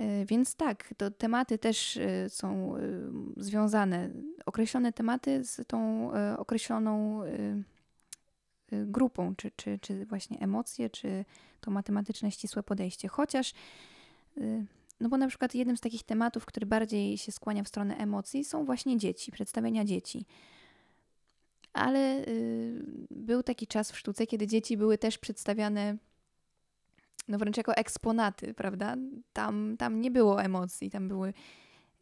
Y, 0.00 0.24
więc 0.26 0.54
tak, 0.54 0.94
to 0.96 1.10
tematy 1.10 1.58
też 1.58 1.96
y, 1.96 2.26
są 2.28 2.76
y, 2.76 3.10
związane, 3.36 4.10
określone 4.46 4.92
tematy 4.92 5.44
z 5.44 5.66
tą 5.66 6.10
określoną 6.38 7.20
grupą, 8.72 9.34
czy, 9.36 9.50
czy, 9.56 9.78
czy 9.78 10.06
właśnie 10.06 10.38
emocje, 10.38 10.90
czy 10.90 11.24
to 11.60 11.70
matematyczne, 11.70 12.30
ścisłe 12.30 12.62
podejście. 12.62 13.08
Chociaż 13.08 13.52
no 15.00 15.08
bo 15.08 15.16
na 15.16 15.28
przykład 15.28 15.54
jednym 15.54 15.76
z 15.76 15.80
takich 15.80 16.02
tematów, 16.02 16.46
który 16.46 16.66
bardziej 16.66 17.18
się 17.18 17.32
skłania 17.32 17.62
w 17.62 17.68
stronę 17.68 17.96
emocji, 17.96 18.44
są 18.44 18.64
właśnie 18.64 18.98
dzieci, 18.98 19.32
przedstawienia 19.32 19.84
dzieci. 19.84 20.26
Ale 21.72 22.24
był 23.10 23.42
taki 23.42 23.66
czas 23.66 23.92
w 23.92 23.98
sztuce, 23.98 24.26
kiedy 24.26 24.46
dzieci 24.46 24.76
były 24.76 24.98
też 24.98 25.18
przedstawiane 25.18 25.96
no 27.28 27.38
wręcz 27.38 27.56
jako 27.56 27.76
eksponaty, 27.76 28.54
prawda? 28.54 28.96
Tam, 29.32 29.76
tam 29.78 30.00
nie 30.00 30.10
było 30.10 30.42
emocji, 30.42 30.90
tam 30.90 31.08
były 31.08 31.32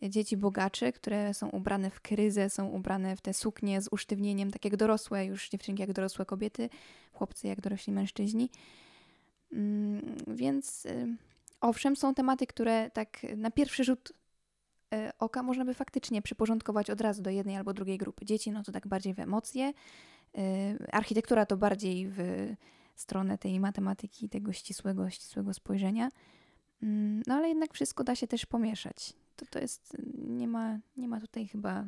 dzieci 0.03 0.37
bogacze, 0.37 0.93
które 0.93 1.35
są 1.35 1.49
ubrane 1.49 1.91
w 1.91 2.01
kryzę, 2.01 2.51
są 2.51 2.69
ubrane 2.69 3.17
w 3.17 3.21
te 3.21 3.35
suknie 3.35 3.81
z 3.81 3.89
usztywnieniem, 3.91 4.51
tak 4.51 4.65
jak 4.65 4.77
dorosłe 4.77 5.25
już 5.25 5.49
dziewczynki, 5.49 5.81
jak 5.81 5.93
dorosłe 5.93 6.27
kobiety, 6.27 6.69
chłopcy 7.13 7.49
jak 7.49 7.61
dorośli 7.61 7.93
mężczyźni. 7.93 8.51
Mm, 9.53 10.17
więc... 10.27 10.87
Y, 10.87 11.17
Owszem, 11.65 11.97
są 11.97 12.15
tematy, 12.15 12.47
które 12.47 12.91
tak 12.91 13.27
na 13.37 13.51
pierwszy 13.51 13.85
rzut 13.85 14.13
e, 14.95 15.13
oka 15.19 15.43
można 15.43 15.65
by 15.65 15.75
faktycznie 15.75 16.23
przyporządkować 16.23 16.91
od 16.91 17.01
razu 17.01 17.23
do 17.23 17.31
jednej 17.31 17.57
albo 17.57 17.73
drugiej 17.73 17.99
grupy. 17.99 18.25
Dzieci, 18.25 18.51
no 18.51 18.63
to 18.63 18.73
tak 18.73 18.87
bardziej 18.89 19.15
w 19.15 19.19
emocje, 19.19 19.73
e, 20.35 20.43
architektura 20.93 21.47
to 21.47 21.57
bardziej 21.57 22.09
w 22.09 22.19
stronę 22.95 23.39
tej 23.39 23.61
matematyki, 23.61 24.29
tego 24.29 24.53
ścisłego, 24.53 25.11
ścisłego 25.11 25.55
spojrzenia. 25.55 26.09
Mm, 26.83 27.23
no 27.27 27.35
ale 27.35 27.49
jednak 27.49 27.75
wszystko 27.75 28.05
da 28.05 28.17
się 28.17 28.27
też 28.27 28.47
pomieszać. 28.47 29.13
To, 29.37 29.47
to 29.47 29.59
jest, 29.59 29.97
nie 30.17 30.49
ma, 30.49 30.79
nie 30.97 31.09
ma 31.09 31.21
tutaj 31.21 31.49
chyba 31.49 31.87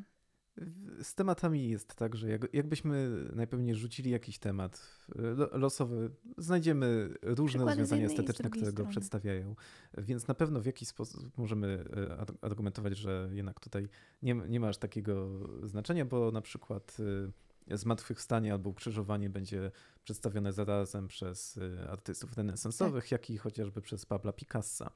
z 1.02 1.14
tematami 1.14 1.68
jest 1.68 1.94
tak, 1.94 2.16
że 2.16 2.30
jak, 2.30 2.54
jakbyśmy 2.54 3.24
najpewniej 3.34 3.74
rzucili 3.74 4.10
jakiś 4.10 4.38
temat 4.38 5.06
losowy, 5.52 6.10
znajdziemy 6.38 7.14
różne 7.22 7.64
rozwiązania 7.64 8.06
estetyczne, 8.06 8.50
które 8.50 8.72
go 8.72 8.86
przedstawiają. 8.86 9.54
Więc 9.98 10.28
na 10.28 10.34
pewno 10.34 10.60
w 10.60 10.66
jakiś 10.66 10.88
sposób 10.88 11.38
możemy 11.38 11.84
e, 11.96 12.26
argumentować, 12.40 12.96
że 12.96 13.28
jednak 13.32 13.60
tutaj 13.60 13.88
nie, 14.22 14.34
nie 14.34 14.60
ma 14.60 14.68
aż 14.68 14.78
takiego 14.78 15.28
znaczenia, 15.62 16.04
bo 16.04 16.32
na 16.32 16.40
przykład 16.40 16.96
e, 17.00 17.30
zmartwychwstanie 17.70 18.52
albo 18.52 18.70
ukrzyżowanie 18.70 19.30
będzie 19.30 19.70
przedstawione 20.04 20.52
zarazem 20.52 21.08
przez 21.08 21.58
e, 21.58 21.90
artystów 21.90 22.36
renesansowych, 22.36 23.04
tak. 23.04 23.12
jak 23.12 23.30
i 23.30 23.38
chociażby 23.38 23.80
przez 23.80 24.06
Pabla 24.06 24.32
Picassa, 24.32 24.90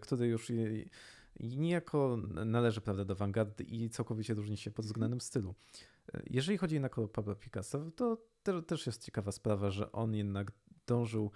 który 0.00 0.26
już 0.26 0.52
niejako 1.40 2.18
należy 2.46 2.80
prawda, 2.80 3.04
do 3.04 3.14
awangardy 3.14 3.64
i 3.64 3.90
całkowicie 3.90 4.34
różni 4.34 4.56
się 4.56 4.70
pod 4.70 4.84
względem 4.84 5.20
stylu. 5.20 5.54
Jeżeli 6.30 6.58
chodzi 6.58 6.74
jednak 6.74 6.98
o 6.98 7.08
Pablo 7.08 7.34
Picasso, 7.34 7.90
to 7.90 8.18
też 8.66 8.86
jest 8.86 9.04
ciekawa 9.04 9.32
sprawa, 9.32 9.70
że 9.70 9.92
on 9.92 10.14
jednak 10.14 10.52
dążył 10.86 11.30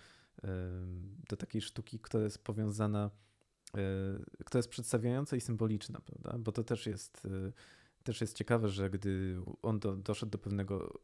do 1.29 1.37
takiej 1.37 1.61
sztuki, 1.61 1.99
która 1.99 2.25
jest 2.25 2.45
powiązana, 2.45 3.11
która 4.45 4.59
jest 4.59 4.69
przedstawiająca 4.69 5.37
i 5.37 5.41
symboliczna, 5.41 6.01
prawda? 6.01 6.39
Bo 6.39 6.53
to 6.53 6.65
też 6.65 6.87
jest, 6.87 7.29
też 8.05 8.21
jest 8.21 8.37
ciekawe, 8.37 8.69
że 8.69 8.91
gdy 8.91 9.43
on 9.63 9.81
do, 9.81 9.97
doszedł 9.97 10.31
do 10.31 10.39
pewnego 10.39 11.01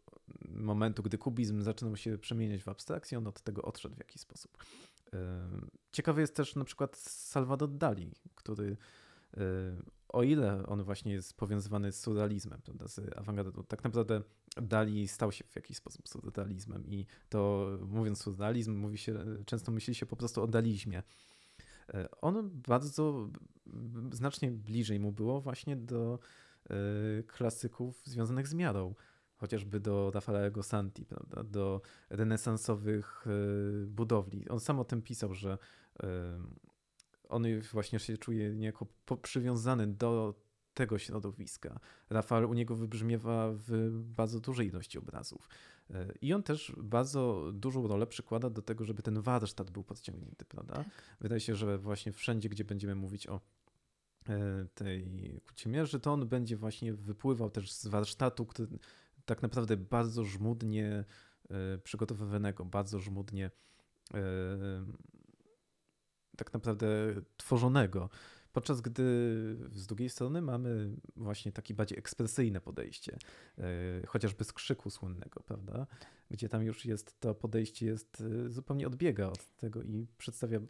momentu, 0.49 1.03
gdy 1.03 1.19
kubizm 1.19 1.63
zaczynał 1.63 1.97
się 1.97 2.19
przemieniać 2.19 2.63
w 2.63 2.69
abstrakcję, 2.69 3.19
on 3.19 3.27
od 3.27 3.41
tego 3.41 3.63
odszedł 3.63 3.95
w 3.95 3.99
jakiś 3.99 4.21
sposób. 4.21 4.65
Ciekawy 5.93 6.21
jest 6.21 6.37
też 6.37 6.55
na 6.57 6.65
przykład 6.65 6.97
Salvador 6.97 7.71
Dali, 7.71 8.13
który 8.35 8.77
o 10.09 10.23
ile 10.23 10.67
on 10.67 10.83
właśnie 10.83 11.13
jest 11.13 11.37
powiązywany 11.37 11.93
z 11.93 12.01
surrealizmem, 12.01 12.61
prawda, 12.63 12.89
z 12.89 13.19
awangardą, 13.19 13.63
tak 13.63 13.85
naprawdę 13.85 14.23
Dali 14.57 15.09
stał 15.09 15.33
się 15.33 15.45
w 15.45 15.57
jakiś 15.57 15.77
sposób 15.77 16.09
surrealizmem 16.09 16.87
i 16.87 17.07
to 17.29 17.69
mówiąc 17.89 18.23
surrealizm, 18.23 18.77
mówi 18.77 18.99
się, 18.99 19.25
często 19.47 19.73
myśli 19.73 19.95
się 19.95 20.07
po 20.07 20.17
prostu 20.17 20.43
o 20.43 20.47
dalizmie. 20.47 21.03
On 22.21 22.51
bardzo 22.51 23.29
znacznie 24.13 24.51
bliżej 24.51 25.01
mu 25.01 25.13
było 25.13 25.41
właśnie 25.41 25.77
do 25.77 26.19
klasyków 27.27 28.03
związanych 28.07 28.49
z 28.49 28.55
miarą 28.55 28.95
chociażby 29.41 29.81
do 29.81 30.11
Rafaela 30.15 30.63
Santi, 30.63 31.07
prawda, 31.07 31.43
do 31.43 31.81
renesansowych 32.11 33.25
e, 33.27 33.31
budowli. 33.87 34.49
On 34.49 34.61
sam 34.61 34.81
o 34.81 34.85
tym 34.85 35.03
pisał, 35.03 35.35
że 35.35 35.59
e, 36.03 36.07
on 37.29 37.45
właśnie 37.73 37.99
się 37.99 38.19
czuje 38.19 38.57
niejako 38.57 38.87
przywiązany 39.23 39.87
do 39.87 40.35
tego 40.75 40.99
środowiska. 40.99 41.81
Rafael 42.11 42.45
u 42.45 42.55
niego 42.55 42.77
wybrzmiewa 42.77 43.51
w 43.53 43.91
bardzo 43.93 44.41
dużej 44.41 44.69
ilości 44.69 44.99
obrazów. 44.99 45.49
I 46.21 46.33
on 46.33 46.43
też 46.43 46.73
bardzo 46.83 47.51
dużą 47.53 47.89
rolę 47.89 48.07
przykłada 48.07 48.51
do 48.51 48.63
tego, 48.63 48.85
żeby 48.85 49.03
ten 49.03 49.21
warsztat 49.21 49.71
był 49.71 49.85
podciągnięty, 49.85 50.45
prawda? 50.45 50.75
Tak. 50.75 50.87
Wydaje 51.21 51.41
się, 51.41 51.55
że 51.55 51.79
właśnie 51.79 52.13
wszędzie, 52.13 52.49
gdzie 52.49 52.65
będziemy 52.65 52.95
mówić 52.95 53.27
o 53.27 53.41
tej 54.75 55.41
kucimierzy, 55.47 56.01
to 56.01 56.13
on 56.13 56.29
będzie 56.29 56.57
właśnie 56.57 56.95
wypływał 56.95 57.51
też 57.51 57.73
z 57.73 57.87
warsztatu, 57.87 58.47
który 58.47 58.79
tak 59.25 59.43
naprawdę 59.43 59.77
bardzo 59.77 60.25
żmudnie 60.25 61.05
e, 61.51 61.79
przygotowywanego, 61.79 62.65
bardzo 62.65 62.99
żmudnie 62.99 63.51
e, 64.15 64.21
tak 66.37 66.53
naprawdę 66.53 66.87
tworzonego. 67.37 68.11
Podczas 68.53 68.81
gdy 68.81 69.03
z 69.73 69.87
drugiej 69.87 70.09
strony 70.09 70.43
mamy 70.43 70.97
właśnie 71.17 71.53
takie 71.53 71.75
bardziej 71.75 71.99
ekspresyjne 71.99 72.61
podejście, 72.61 73.19
e, 73.59 73.63
chociażby 74.07 74.45
z 74.45 74.53
krzyku 74.53 74.91
słynnego, 74.91 75.43
prawda? 75.43 75.87
Gdzie 76.31 76.49
tam 76.49 76.63
już 76.63 76.85
jest 76.85 77.21
to 77.21 77.35
podejście 77.35 77.87
jest 77.87 78.23
zupełnie 78.49 78.87
odbiega 78.87 79.27
od 79.27 79.57
tego 79.57 79.83
i 79.83 80.07
przedstawia 80.19 80.61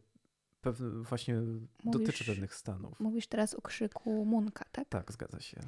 pewne, 0.61 1.03
właśnie 1.03 1.35
mówisz, 1.35 1.69
dotyczy 1.85 2.25
pewnych 2.25 2.55
stanów. 2.55 3.01
Mówisz 3.01 3.27
teraz 3.27 3.55
o 3.55 3.63
krzyku 3.63 4.25
Munka, 4.25 4.65
tak? 4.73 4.89
Tak, 4.89 5.13
zgadza 5.13 5.41
się. 5.41 5.61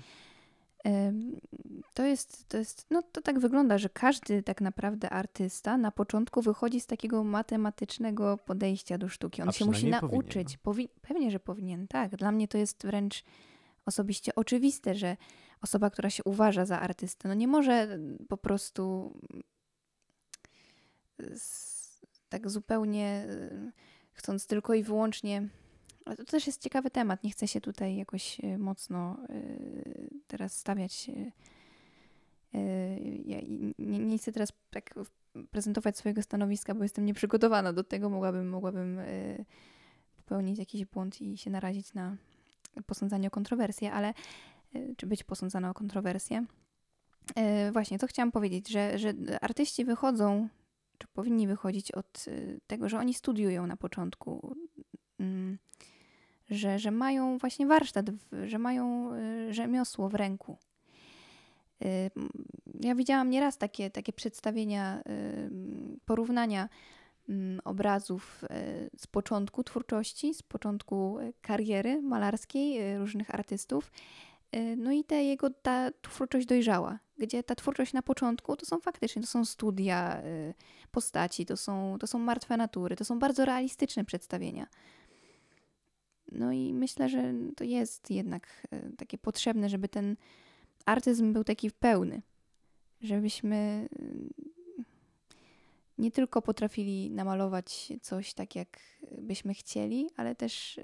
To 1.95 2.05
jest, 2.05 2.49
to 2.49 2.59
jest, 2.59 2.87
no 2.91 3.03
to 3.03 3.23
tak 3.23 3.39
wygląda, 3.39 3.79
że 3.79 3.89
każdy 3.89 4.43
tak 4.43 4.61
naprawdę 4.61 5.11
artysta 5.11 5.77
na 5.77 5.91
początku 5.91 6.43
wychodzi 6.43 6.81
z 6.81 6.87
takiego 6.87 7.25
matematycznego 7.25 8.39
podejścia 8.39 8.99
do 8.99 9.09
sztuki. 9.09 9.43
On 9.43 9.49
A 9.49 9.53
się 9.53 9.65
musi 9.65 9.87
nauczyć. 9.87 10.57
Powi 10.57 10.89
pewnie, 11.03 11.31
że 11.31 11.41
powinien, 11.41 11.89
tak. 11.89 12.17
Dla 12.17 12.33
mnie 12.33 12.49
to 12.49 12.59
jest 12.59 12.87
wręcz 12.87 13.25
osobiście 13.87 14.35
oczywiste, 14.35 14.95
że 14.95 15.17
osoba, 15.61 15.91
która 15.91 16.11
się 16.11 16.25
uważa 16.25 16.65
za 16.65 16.81
artystę, 16.81 17.29
no 17.29 17.35
nie 17.35 17.49
może 17.49 17.99
po 18.29 18.37
prostu 18.37 19.15
tak 22.29 22.51
zupełnie 22.51 23.27
chcąc 24.13 24.47
tylko 24.47 24.75
i 24.75 24.83
wyłącznie 24.83 25.49
ale 26.05 26.17
to 26.17 26.25
też 26.25 26.47
jest 26.47 26.63
ciekawy 26.63 26.91
temat. 26.91 27.25
Nie 27.25 27.31
chcę 27.31 27.49
się 27.49 27.61
tutaj 27.61 27.97
jakoś 27.97 28.41
e, 28.41 28.59
mocno 28.59 29.17
e, 29.29 29.43
teraz 30.27 30.59
stawiać. 30.59 31.11
E, 32.55 32.99
ja 33.25 33.41
nie, 33.79 33.99
nie 33.99 34.19
chcę 34.19 34.33
teraz 34.33 34.53
tak 34.71 34.95
prezentować 35.51 35.99
swojego 35.99 36.23
stanowiska, 36.23 36.75
bo 36.75 36.83
jestem 36.83 37.05
nieprzygotowana 37.05 37.73
do 37.73 37.85
tego. 37.85 38.11
Mogłabym, 38.11 38.49
mogłabym 38.49 39.01
popełnić 40.17 40.59
jakiś 40.59 40.85
błąd 40.85 41.21
i 41.21 41.39
się 41.39 41.51
narazić 41.51 41.95
na 41.95 42.17
posądzanie 42.87 43.29
o 43.29 43.31
kontrowersję, 43.31 43.93
ale 43.93 44.15
czy 44.97 45.07
być 45.07 45.25
posądzana 45.25 45.71
o 45.71 45.75
kontrowersję. 45.75 46.47
Właśnie, 47.73 47.99
to 47.99 48.07
chciałam 48.07 48.33
powiedzieć, 48.33 48.69
że, 48.69 48.99
że 48.99 49.15
artyści 49.41 49.85
wychodzą, 49.85 50.49
czy 50.99 51.07
powinni 51.15 51.47
wychodzić 51.47 51.93
od 51.93 52.25
tego, 52.67 52.89
że 52.89 52.99
oni 52.99 53.15
studiują 53.15 53.67
na 53.67 53.77
początku 53.77 54.57
mm, 55.21 55.59
że, 56.51 56.79
że 56.79 56.91
mają 56.91 57.39
właśnie 57.39 57.67
warsztat, 57.67 58.07
że 58.47 58.59
mają 58.59 59.15
y, 59.15 59.55
rzemiosło 59.55 60.09
w 60.09 60.15
ręku. 60.15 60.59
Y, 61.85 62.11
ja 62.81 62.95
widziałam 62.95 63.31
nieraz 63.31 63.59
takie, 63.59 63.91
takie 63.91 64.13
przedstawienia, 64.13 65.01
y, 65.01 65.51
porównania 66.05 66.69
mm, 67.29 67.61
obrazów 67.65 68.45
z 68.97 69.07
początku 69.07 69.65
twórczości, 69.65 70.35
z 70.35 70.43
początku 70.43 71.19
kariery 71.43 72.03
malarskiej 72.03 72.99
różnych 72.99 73.35
artystów 73.35 73.91
Y, 74.57 74.77
no 74.77 74.93
i 74.93 75.05
te 75.05 75.25
jego 75.25 75.51
ta 75.51 75.91
twórczość 76.03 76.47
dojrzała, 76.47 76.99
gdzie 77.23 77.43
ta 77.43 77.55
twórczość 77.55 77.93
na 77.93 78.03
początku 78.03 78.57
to 78.57 78.67
są 78.67 78.81
faktycznie, 78.81 79.23
to 79.23 79.29
są 79.29 79.45
studia 79.45 80.23
y, 80.25 80.55
postaci, 80.91 81.47
to 81.47 81.57
są, 81.57 81.97
to 82.01 82.07
są 82.07 82.19
martwe 82.19 82.57
natury, 82.57 82.97
to 82.97 83.05
są 83.05 83.19
bardzo 83.19 83.45
realistyczne 83.45 84.05
przedstawienia. 84.05 84.67
No 86.33 86.53
i 86.53 86.75
myślę, 86.75 87.09
że 87.09 87.35
to 87.57 87.65
jest 87.65 88.11
jednak 88.11 88.67
y, 88.73 88.97
takie 88.97 89.19
potrzebne, 89.19 89.69
żeby 89.69 89.89
ten 89.89 90.17
artyzm 90.87 91.33
był 91.33 91.45
taki 91.45 91.71
pełny, 91.71 92.23
żebyśmy 93.01 93.89
nie 95.99 96.11
tylko 96.11 96.43
potrafili 96.43 97.11
namalować 97.11 97.93
coś 98.03 98.35
tak, 98.35 98.57
jak 98.57 98.79
byśmy 99.19 99.55
chcieli, 99.55 100.11
ale 100.17 100.35
też 100.35 100.81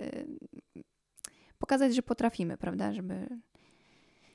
pokazać, 1.59 1.95
że 1.95 2.03
potrafimy, 2.03 2.57
prawda? 2.57 2.93
Żeby, 2.93 3.29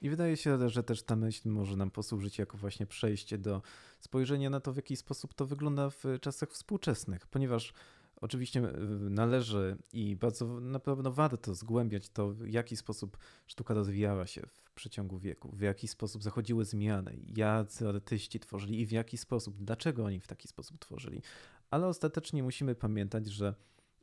i 0.03 0.09
wydaje 0.09 0.37
się, 0.37 0.69
że 0.69 0.83
też 0.83 1.03
ta 1.03 1.15
myśl 1.15 1.49
może 1.49 1.75
nam 1.75 1.91
posłużyć 1.91 2.39
jako 2.39 2.57
właśnie 2.57 2.85
przejście 2.85 3.37
do 3.37 3.61
spojrzenia 3.99 4.49
na 4.49 4.59
to, 4.59 4.73
w 4.73 4.75
jaki 4.75 4.95
sposób 4.95 5.33
to 5.33 5.45
wygląda 5.45 5.89
w 5.89 6.03
czasach 6.21 6.49
współczesnych, 6.49 7.27
ponieważ 7.27 7.73
oczywiście 8.21 8.59
e, 8.59 8.71
należy 9.09 9.77
i 9.93 10.15
bardzo 10.15 10.59
na 10.59 10.79
pewno 10.79 11.11
warto 11.11 11.55
zgłębiać 11.55 12.09
to, 12.09 12.29
w 12.29 12.47
jaki 12.47 12.77
sposób 12.77 13.17
sztuka 13.47 13.73
rozwijała 13.73 14.27
się 14.27 14.41
w 14.47 14.71
przeciągu 14.71 15.19
wieku, 15.19 15.51
w 15.55 15.61
jaki 15.61 15.87
sposób 15.87 16.23
zachodziły 16.23 16.65
zmiany, 16.65 17.19
jacy 17.35 17.89
artyści 17.89 18.39
tworzyli 18.39 18.81
i 18.81 18.85
w 18.85 18.91
jaki 18.91 19.17
sposób, 19.17 19.55
dlaczego 19.59 20.05
oni 20.05 20.19
w 20.19 20.27
taki 20.27 20.47
sposób 20.47 20.79
tworzyli. 20.79 21.21
Ale 21.69 21.87
ostatecznie 21.87 22.43
musimy 22.43 22.75
pamiętać, 22.75 23.27
że 23.27 23.55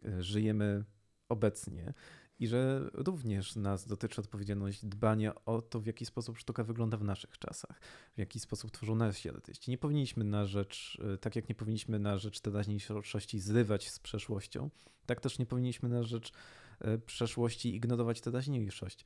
e, 0.05 0.23
żyjemy 0.23 0.85
obecnie 1.29 1.95
i 2.41 2.47
że 2.47 2.91
również 2.93 3.57
nas 3.57 3.87
dotyczy 3.87 4.21
odpowiedzialność 4.21 4.85
dbania 4.85 5.45
o 5.45 5.63
to, 5.63 5.81
w 5.81 5.87
jaki 5.87 6.07
sposób 6.07 6.39
sztuka 6.39 6.65
wygląda 6.65 6.97
w 6.97 7.05
naszych 7.05 7.39
czasach, 7.39 7.81
w 8.15 8.19
jaki 8.19 8.41
sposób 8.41 8.71
tworzą 8.71 8.95
nasi 8.95 9.29
artyści. 9.29 9.71
Nie 9.71 9.79
powinniśmy 9.79 10.25
na 10.25 10.47
rzecz, 10.47 10.99
e, 11.15 11.19
tak 11.19 11.37
jak 11.37 11.49
nie 11.49 11.55
powinniśmy 11.55 11.99
na 11.99 12.19
rzecz 12.19 12.41
teraźniejszości 12.41 13.41
zrywać 13.41 13.91
z 13.91 13.99
przeszłością, 13.99 14.71
tak 15.07 15.21
też 15.21 15.39
nie 15.39 15.47
powinniśmy 15.47 15.89
na 15.89 16.03
rzecz 16.03 16.33
e, 16.81 16.99
przeszłości 16.99 17.75
ignorować 17.75 18.21
teraźniejszość. 18.21 19.05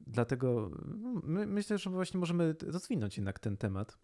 Dlatego 0.00 0.70
no, 0.86 1.20
my, 1.24 1.46
myślę, 1.46 1.78
że 1.78 1.90
właśnie 1.90 2.20
możemy 2.20 2.54
rozwinąć 2.62 3.16
jednak 3.16 3.38
ten 3.38 3.56
temat 3.56 3.98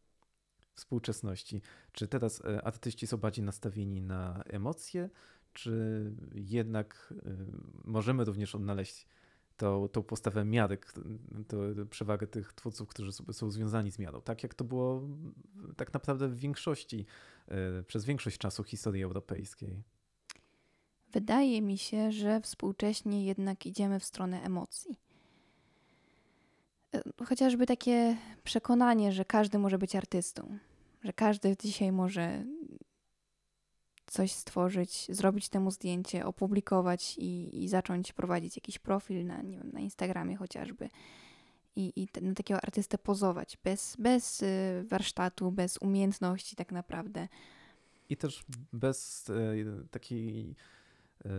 współczesności. 0.74 1.62
Czy 1.92 2.08
teraz 2.08 2.44
e, 2.44 2.64
artyści 2.64 3.06
są 3.06 3.16
bardziej 3.16 3.44
nastawieni 3.44 4.02
na 4.02 4.42
emocje, 4.46 5.10
czy 5.54 6.04
jednak 6.34 7.14
y, 7.26 7.36
możemy 7.84 8.24
również 8.24 8.54
odnaleźć 8.54 9.06
tą, 9.56 9.88
tą 9.88 10.02
postawę 10.02 10.44
miary, 10.44 10.78
to 11.48 11.56
przewagę 11.90 12.26
tych 12.26 12.52
twórców, 12.52 12.88
którzy 12.88 13.12
są 13.12 13.50
związani 13.50 13.90
z 13.90 13.98
miarą. 13.98 14.20
Tak 14.20 14.42
jak 14.42 14.54
to 14.54 14.64
było 14.64 15.02
tak 15.76 15.94
naprawdę 15.94 16.28
w 16.28 16.36
większości, 16.36 17.06
y, 17.80 17.82
przez 17.82 18.04
większość 18.04 18.38
czasu 18.38 18.64
historii 18.64 19.02
europejskiej. 19.02 19.82
Wydaje 21.12 21.62
mi 21.62 21.78
się, 21.78 22.12
że 22.12 22.40
współcześnie 22.40 23.24
jednak 23.24 23.66
idziemy 23.66 24.00
w 24.00 24.04
stronę 24.04 24.42
emocji. 24.42 24.96
Y, 26.94 27.24
chociażby 27.24 27.66
takie 27.66 28.16
przekonanie, 28.44 29.12
że 29.12 29.24
każdy 29.24 29.58
może 29.58 29.78
być 29.78 29.96
artystą, 29.96 30.58
że 31.04 31.12
każdy 31.12 31.56
dzisiaj 31.56 31.92
może 31.92 32.44
coś 34.06 34.32
stworzyć, 34.32 35.06
zrobić 35.08 35.48
temu 35.48 35.70
zdjęcie, 35.70 36.26
opublikować 36.26 37.16
i, 37.18 37.62
i 37.62 37.68
zacząć 37.68 38.12
prowadzić 38.12 38.56
jakiś 38.56 38.78
profil 38.78 39.26
na, 39.26 39.42
nie 39.42 39.56
wiem, 39.56 39.70
na 39.72 39.80
Instagramie 39.80 40.36
chociażby. 40.36 40.88
I, 41.76 41.92
i 41.96 42.08
na 42.22 42.34
takiego 42.34 42.60
artystę 42.60 42.98
pozować, 42.98 43.58
bez, 43.64 43.96
bez 43.98 44.42
y, 44.42 44.84
warsztatu, 44.88 45.52
bez 45.52 45.78
umiejętności 45.78 46.56
tak 46.56 46.72
naprawdę. 46.72 47.28
I 48.08 48.16
też 48.16 48.44
bez 48.72 49.28
y, 49.28 49.88
takiej 49.90 50.56
y, 51.26 51.30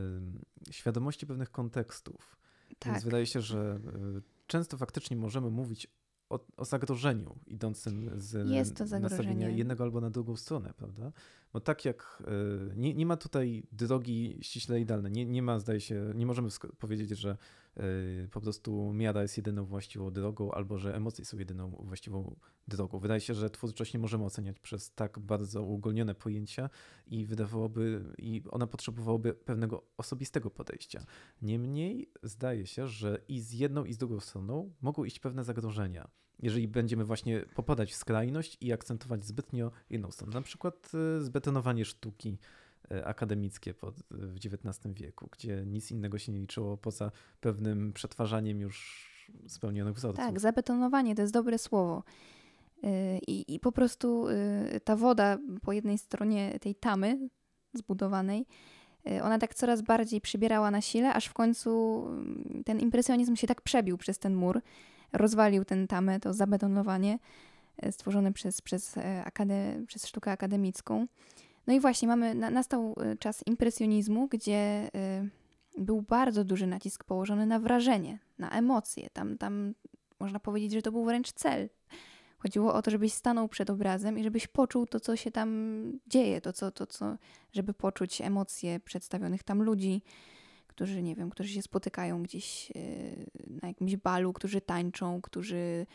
świadomości 0.72 1.28
pewnych 1.28 1.52
kontekstów. 1.52 2.38
Tak. 2.80 2.94
Więc 2.94 3.04
wydaje 3.04 3.26
się, 3.26 3.42
że 3.42 3.80
często 4.48 4.78
faktycznie 4.78 5.18
możemy 5.18 5.50
mówić 5.50 5.88
o, 6.30 6.40
o 6.58 6.66
zagrożeniu 6.66 7.36
idącym 7.48 8.10
z 8.16 8.34
nastawienia 9.02 9.50
jednego 9.50 9.84
albo 9.84 10.02
na 10.02 10.10
drugą 10.10 10.36
stronę, 10.36 10.74
prawda? 10.78 11.12
Bo 11.54 11.60
tak 11.60 11.86
jak 11.86 12.24
e, 12.28 12.76
nie, 12.76 12.94
nie 12.94 13.06
ma 13.06 13.18
tutaj 13.18 13.64
drogi 13.72 14.40
ściśle 14.42 14.80
idealnej, 14.80 15.12
nie, 15.12 15.26
nie 15.26 15.42
ma, 15.42 15.60
zdaje 15.60 15.82
się, 15.82 16.12
nie 16.16 16.26
możemy 16.26 16.50
powiedzieć, 16.80 17.10
że 17.10 17.38
po 18.32 18.42
prostu 18.42 18.94
miara 18.94 19.22
jest 19.22 19.38
jedyną 19.38 19.66
właściwą 19.66 20.12
drogą, 20.12 20.52
albo 20.52 20.78
że 20.78 20.96
emocje 20.96 21.26
są 21.26 21.38
jedyną 21.38 21.70
właściwą 21.70 22.36
drogą. 22.68 23.00
Wydaje 23.00 23.22
się, 23.22 23.34
że 23.34 23.50
twórczość 23.50 23.94
nie 23.94 24.00
możemy 24.00 24.26
oceniać 24.26 24.60
przez 24.60 24.94
tak 24.94 25.20
bardzo 25.20 25.64
uogólnione 25.64 26.16
pojęcia 26.16 26.70
i 27.08 27.26
wydawałoby, 27.26 28.04
i 28.18 28.44
ona 28.50 28.68
potrzebowałaby 28.68 29.34
pewnego 29.34 29.84
osobistego 29.98 30.50
podejścia. 30.50 31.06
Niemniej 31.42 32.12
zdaje 32.24 32.68
się, 32.68 32.88
że 32.88 33.22
i 33.28 33.42
z 33.42 33.52
jedną, 33.52 33.86
i 33.86 33.94
z 33.94 33.98
drugą 33.98 34.20
stroną 34.20 34.74
mogą 34.82 35.04
iść 35.04 35.20
pewne 35.20 35.44
zagrożenia 35.44 36.10
jeżeli 36.40 36.68
będziemy 36.68 37.06
właśnie 37.06 37.46
popadać 37.56 37.92
w 37.92 37.96
skrajność 37.96 38.58
i 38.62 38.74
akcentować 38.74 39.26
zbytnio 39.26 39.72
jedną 39.90 40.12
stronę. 40.12 40.34
Na 40.34 40.42
przykład 40.42 40.92
e, 41.18 41.22
zbetonowanie 41.22 41.86
sztuki 41.86 42.38
akademickie 43.04 43.74
pod, 43.74 43.96
w 44.12 44.36
XIX 44.36 44.94
wieku, 44.94 45.30
gdzie 45.32 45.64
nic 45.66 45.92
innego 45.92 46.18
się 46.18 46.32
nie 46.32 46.40
liczyło 46.40 46.78
poza 46.78 47.12
pewnym 47.40 47.94
przetwarzaniem 47.94 48.62
już 48.62 49.06
spełnionych 49.48 49.96
wzorców. 49.96 50.26
Tak, 50.26 50.40
zabetonowanie 50.40 51.16
to 51.16 51.22
jest 51.22 51.34
dobre 51.34 51.58
słowo. 51.58 52.04
E, 52.84 53.18
I, 53.18 53.56
I 53.56 53.60
po 53.60 53.72
prostu 53.72 54.26
ta 54.84 54.96
woda 54.96 55.38
po 55.62 55.74
jednej 55.74 55.98
stronie 55.98 56.60
tej 56.62 56.76
tamy 56.76 57.30
zbudowanej, 57.74 58.46
ona 59.24 59.40
tak 59.40 59.56
coraz 59.56 59.82
bardziej 59.82 60.22
przybierała 60.22 60.72
na 60.72 60.82
sile, 60.82 61.14
aż 61.14 61.26
w 61.26 61.34
końcu 61.34 62.04
mm, 62.08 62.64
ten 62.66 62.80
impresjonizm 62.80 63.36
się 63.36 63.48
tak 63.48 63.62
przebił 63.62 63.98
przez 63.98 64.20
ten 64.20 64.36
mur, 64.36 64.62
rozwalił 65.14 65.66
ten 65.66 65.88
tamę, 65.88 66.20
to 66.20 66.34
zabetonowanie 66.34 67.20
e, 67.78 67.92
stworzone 67.92 68.34
przez, 68.34 68.62
przez, 68.62 68.98
e, 68.98 69.24
akade, 69.26 69.82
przez 69.88 70.08
sztukę 70.08 70.32
akademicką. 70.32 71.08
No 71.68 71.74
i 71.74 71.80
właśnie 71.80 72.08
mamy, 72.08 72.36
na, 72.36 72.50
nastał 72.50 72.96
e, 72.98 73.18
czas 73.18 73.44
impresjonizmu, 73.48 74.28
gdzie 74.28 74.90
był 75.78 76.02
bardzo 76.02 76.44
duży 76.44 76.68
nacisk 76.68 77.04
położony 77.04 77.46
na 77.46 77.60
wrażenie, 77.60 78.20
na 78.38 78.50
emocje. 78.50 79.10
Tam, 79.10 79.38
tam 79.38 79.74
można 80.20 80.40
powiedzieć, 80.40 80.72
że 80.72 80.82
to 80.82 80.92
był 80.92 81.06
wręcz 81.06 81.32
cel. 81.32 81.70
Chodziło 82.38 82.74
o 82.74 82.82
to, 82.82 82.92
żebyś 82.92 83.14
stanął 83.14 83.48
przed 83.48 83.70
obrazem 83.70 84.20
i 84.20 84.24
żebyś 84.24 84.48
poczuł 84.48 84.86
to, 84.86 85.00
co 85.00 85.16
się 85.16 85.32
tam 85.32 86.00
dzieje, 86.08 86.42
to, 86.42 86.54
co, 86.54 86.72
to, 86.72 86.88
co, 86.88 87.18
żeby 87.54 87.74
poczuć 87.74 88.22
emocje 88.22 88.80
przedstawionych 88.80 89.44
tam 89.44 89.64
ludzi, 89.64 90.02
którzy, 90.68 91.04
nie 91.04 91.16
wiem, 91.16 91.30
którzy 91.30 91.50
się 91.50 91.62
spotykają 91.62 92.24
gdzieś 92.24 92.72
e, 92.72 92.80
na 93.62 93.68
jakimś 93.68 93.96
balu, 93.96 94.34
którzy 94.34 94.62
tańczą, 94.62 95.22
którzy 95.22 95.86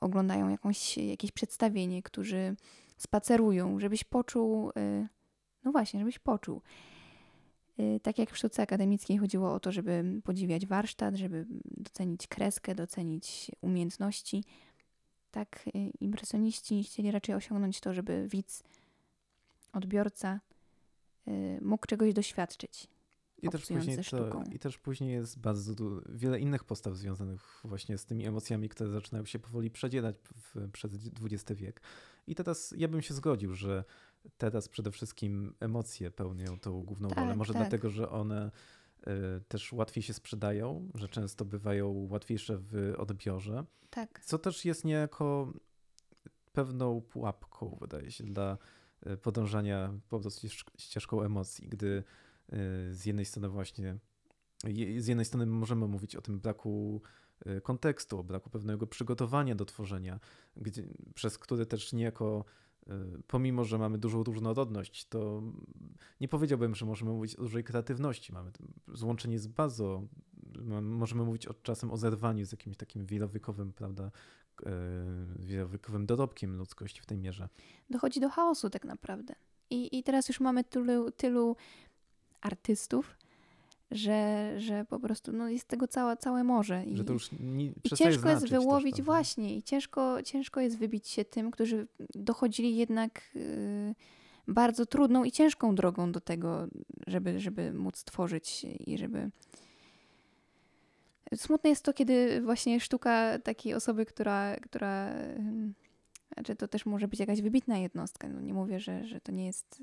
oglądają 0.00 0.48
jakąś, 0.48 0.98
jakieś 0.98 1.32
przedstawienie, 1.32 2.02
którzy 2.02 2.56
spacerują, 2.98 3.80
żebyś 3.80 4.04
poczuł, 4.04 4.70
e, 4.76 5.08
no 5.64 5.72
właśnie, 5.72 6.00
żebyś 6.00 6.18
poczuł. 6.18 6.62
Tak 8.02 8.18
jak 8.18 8.30
w 8.30 8.36
sztuce 8.36 8.62
akademickiej 8.62 9.18
chodziło 9.18 9.52
o 9.52 9.60
to, 9.60 9.72
żeby 9.72 10.20
podziwiać 10.24 10.66
warsztat, 10.66 11.14
żeby 11.14 11.46
docenić 11.64 12.26
kreskę, 12.26 12.74
docenić 12.74 13.50
umiejętności, 13.60 14.44
tak 15.30 15.64
impresjoniści 16.00 16.84
chcieli 16.84 17.10
raczej 17.10 17.34
osiągnąć 17.34 17.80
to, 17.80 17.94
żeby 17.94 18.28
widz, 18.28 18.62
odbiorca 19.72 20.40
mógł 21.60 21.86
czegoś 21.86 22.14
doświadczyć. 22.14 22.88
I 23.42 23.48
też, 23.48 23.66
później 23.66 23.98
to, 24.10 24.42
I 24.52 24.58
też 24.58 24.78
później 24.78 25.12
jest 25.12 25.38
bardzo 25.38 25.74
wiele 26.08 26.40
innych 26.40 26.64
postaw 26.64 26.96
związanych 26.96 27.60
właśnie 27.64 27.98
z 27.98 28.04
tymi 28.04 28.26
emocjami, 28.26 28.68
które 28.68 28.90
zaczynają 28.90 29.24
się 29.24 29.38
powoli 29.38 29.70
przedzierać 29.70 30.16
w, 30.34 30.70
przez 30.70 30.92
XX 31.22 31.60
wiek. 31.60 31.80
I 32.26 32.34
teraz 32.34 32.74
ja 32.76 32.88
bym 32.88 33.02
się 33.02 33.14
zgodził, 33.14 33.54
że 33.54 33.84
teraz 34.38 34.68
przede 34.68 34.90
wszystkim 34.90 35.54
emocje 35.60 36.10
pełnią 36.10 36.58
tą 36.58 36.82
główną 36.82 37.08
tak, 37.08 37.18
rolę. 37.18 37.36
Może 37.36 37.52
tak. 37.52 37.62
dlatego, 37.62 37.90
że 37.90 38.10
one 38.10 38.50
y, 39.00 39.10
też 39.48 39.72
łatwiej 39.72 40.02
się 40.02 40.14
sprzedają, 40.14 40.88
że 40.94 41.08
często 41.08 41.44
bywają 41.44 42.08
łatwiejsze 42.10 42.58
w 42.58 42.94
odbiorze. 42.98 43.64
Tak. 43.90 44.20
Co 44.24 44.38
też 44.38 44.64
jest 44.64 44.84
niejako 44.84 45.52
pewną 46.52 47.00
pułapką, 47.00 47.78
wydaje 47.80 48.10
się, 48.10 48.24
dla 48.24 48.58
y, 49.06 49.16
podążania 49.16 49.92
po 50.08 50.20
prostu 50.20 50.46
ścieżką 50.78 51.22
emocji, 51.22 51.68
gdy 51.68 52.04
z 52.90 53.06
jednej 53.06 53.24
strony 53.24 53.48
właśnie, 53.48 53.98
z 54.98 55.06
jednej 55.06 55.24
strony 55.24 55.46
możemy 55.46 55.88
mówić 55.88 56.16
o 56.16 56.20
tym 56.20 56.40
braku 56.40 57.02
y, 57.46 57.60
kontekstu, 57.60 58.18
o 58.18 58.24
braku 58.24 58.50
pewnego 58.50 58.86
przygotowania 58.86 59.54
do 59.54 59.64
tworzenia, 59.64 60.20
gdzie, 60.56 60.84
przez 61.14 61.38
który 61.38 61.66
też 61.66 61.92
niejako 61.92 62.44
pomimo, 63.26 63.64
że 63.64 63.78
mamy 63.78 63.98
dużą 63.98 64.24
różnorodność, 64.24 65.08
to 65.08 65.42
nie 66.20 66.28
powiedziałbym, 66.28 66.74
że 66.74 66.86
możemy 66.86 67.10
mówić 67.10 67.36
o 67.36 67.42
dużej 67.42 67.64
kreatywności. 67.64 68.32
Mamy 68.32 68.50
złączenie 68.94 69.38
z 69.38 69.46
bardzo, 69.46 70.02
możemy 70.82 71.24
mówić 71.24 71.46
od 71.46 71.62
czasem 71.62 71.90
o 71.90 71.96
zerwaniu 71.96 72.46
z 72.46 72.52
jakimś 72.52 72.76
takim 72.76 73.06
wielowykowym, 73.06 73.72
prawda, 73.72 74.10
wielowykowym 75.38 76.06
dorobkiem 76.06 76.56
ludzkości 76.56 77.00
w 77.02 77.06
tej 77.06 77.18
mierze. 77.18 77.48
Dochodzi 77.90 78.20
do 78.20 78.28
chaosu 78.28 78.70
tak 78.70 78.84
naprawdę. 78.84 79.34
I, 79.70 79.98
i 79.98 80.02
teraz 80.02 80.28
już 80.28 80.40
mamy 80.40 80.64
tylu, 80.64 81.10
tylu 81.10 81.56
artystów, 82.40 83.16
że, 83.90 84.52
że 84.60 84.84
po 84.84 85.00
prostu 85.00 85.32
no, 85.32 85.48
jest 85.48 85.68
tego 85.68 85.88
całe, 85.88 86.16
całe 86.16 86.44
morze. 86.44 86.84
I, 86.84 86.96
że 86.96 87.04
to 87.04 87.12
już 87.12 87.30
nie, 87.40 87.64
i 87.64 87.90
ciężko 87.96 88.28
jest 88.28 88.48
wyłowić, 88.48 88.96
też, 88.96 89.04
właśnie, 89.04 89.56
i 89.56 89.62
ciężko, 89.62 90.22
ciężko 90.22 90.60
jest 90.60 90.78
wybić 90.78 91.08
się 91.08 91.24
tym, 91.24 91.50
którzy 91.50 91.86
dochodzili 92.14 92.76
jednak 92.76 93.22
y, 93.36 93.94
bardzo 94.48 94.86
trudną 94.86 95.24
i 95.24 95.32
ciężką 95.32 95.74
drogą 95.74 96.12
do 96.12 96.20
tego, 96.20 96.66
żeby, 97.06 97.40
żeby 97.40 97.72
móc 97.72 98.04
tworzyć 98.04 98.66
i 98.86 98.98
żeby. 98.98 99.30
Smutne 101.34 101.70
jest 101.70 101.84
to, 101.84 101.92
kiedy 101.92 102.42
właśnie 102.42 102.80
sztuka 102.80 103.38
takiej 103.38 103.74
osoby, 103.74 104.06
która, 104.06 104.56
która 104.56 105.14
znaczy 106.34 106.56
to 106.56 106.68
też 106.68 106.86
może 106.86 107.08
być 107.08 107.20
jakaś 107.20 107.42
wybitna 107.42 107.78
jednostka. 107.78 108.28
No 108.28 108.40
nie 108.40 108.54
mówię, 108.54 108.80
że, 108.80 109.06
że 109.06 109.20
to 109.20 109.32
nie 109.32 109.46
jest 109.46 109.82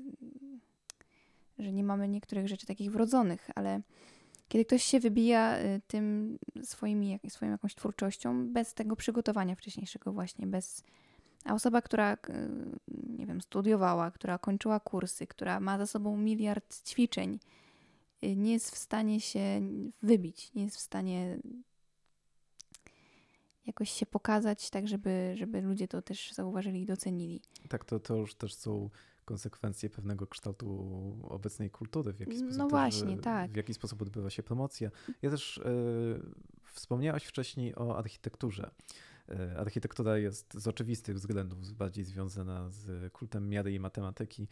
że 1.58 1.72
nie 1.72 1.84
mamy 1.84 2.08
niektórych 2.08 2.48
rzeczy 2.48 2.66
takich 2.66 2.92
wrodzonych, 2.92 3.50
ale 3.54 3.80
kiedy 4.48 4.64
ktoś 4.64 4.82
się 4.82 5.00
wybija 5.00 5.58
y, 5.58 5.80
tym 5.86 6.38
swoimi, 6.62 7.20
swoją 7.28 7.50
jakąś 7.50 7.74
twórczością 7.74 8.52
bez 8.52 8.74
tego 8.74 8.96
przygotowania 8.96 9.54
wcześniejszego 9.54 10.12
właśnie, 10.12 10.46
bez... 10.46 10.84
A 11.44 11.54
osoba, 11.54 11.82
która, 11.82 12.14
y, 12.14 12.18
nie 13.18 13.26
wiem, 13.26 13.40
studiowała, 13.40 14.10
która 14.10 14.38
kończyła 14.38 14.80
kursy, 14.80 15.26
która 15.26 15.60
ma 15.60 15.78
za 15.78 15.86
sobą 15.86 16.16
miliard 16.16 16.82
ćwiczeń, 16.82 17.38
y, 18.24 18.36
nie 18.36 18.52
jest 18.52 18.70
w 18.70 18.78
stanie 18.78 19.20
się 19.20 19.60
wybić, 20.02 20.54
nie 20.54 20.64
jest 20.64 20.76
w 20.76 20.80
stanie 20.80 21.38
jakoś 23.66 23.90
się 23.90 24.06
pokazać 24.06 24.70
tak, 24.70 24.88
żeby, 24.88 25.34
żeby 25.36 25.60
ludzie 25.60 25.88
to 25.88 26.02
też 26.02 26.32
zauważyli 26.32 26.82
i 26.82 26.86
docenili. 26.86 27.40
Tak, 27.68 27.84
to, 27.84 28.00
to 28.00 28.16
już 28.16 28.34
też 28.34 28.54
są 28.54 28.90
konsekwencje 29.26 29.90
pewnego 29.90 30.26
kształtu 30.26 30.68
obecnej 31.28 31.70
kultury, 31.70 32.12
w 32.12 32.20
jaki 32.20 32.38
sposób, 32.38 32.58
no 32.58 32.68
właśnie, 32.68 33.18
tak. 33.18 33.50
w 33.50 33.56
jaki 33.56 33.74
sposób 33.74 34.02
odbywa 34.02 34.30
się 34.30 34.42
promocja. 34.42 34.90
Ja 35.22 35.30
też 35.30 35.58
y, 35.58 35.62
wspomniałaś 36.72 37.24
wcześniej 37.24 37.74
o 37.76 37.98
architekturze. 37.98 38.70
E, 39.28 39.58
architektura 39.58 40.18
jest 40.18 40.54
z 40.54 40.68
oczywistych 40.68 41.16
względów 41.16 41.72
bardziej 41.72 42.04
związana 42.04 42.70
z 42.70 43.12
kultem 43.12 43.48
miary 43.48 43.74
i 43.74 43.80
matematyki 43.80 44.48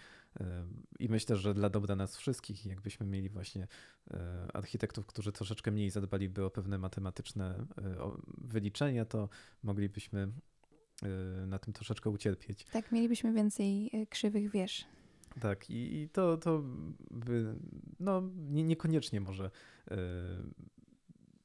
i 0.99 1.09
myślę, 1.09 1.37
że 1.37 1.55
dla 1.55 1.71
dobra 1.71 1.97
nas 1.97 2.17
wszystkich, 2.17 2.67
jakbyśmy 2.67 3.07
mieli 3.07 3.29
właśnie 3.29 3.69
architektów, 4.55 5.07
którzy 5.07 5.33
troszeczkę 5.33 5.71
mniej 5.71 5.91
zadbaliby 5.91 6.45
o 6.45 6.51
pewne 6.51 6.79
matematyczne 6.79 7.67
wyliczenia, 8.39 9.05
to 9.05 9.29
moglibyśmy 9.63 10.33
na 11.47 11.59
tym 11.59 11.73
troszeczkę 11.73 12.11
ucierpieć. 12.11 12.65
Tak, 12.65 12.93
mielibyśmy 12.93 13.33
więcej 13.33 13.91
y, 13.95 14.07
krzywych 14.07 14.51
wież. 14.51 14.85
Tak, 15.41 15.71
i, 15.71 16.03
i 16.03 16.09
to, 16.09 16.37
to 16.37 16.63
by, 17.11 17.55
no, 18.01 18.23
nie, 18.37 18.65
niekoniecznie 18.65 19.21
może 19.21 19.51
y, 19.91 19.95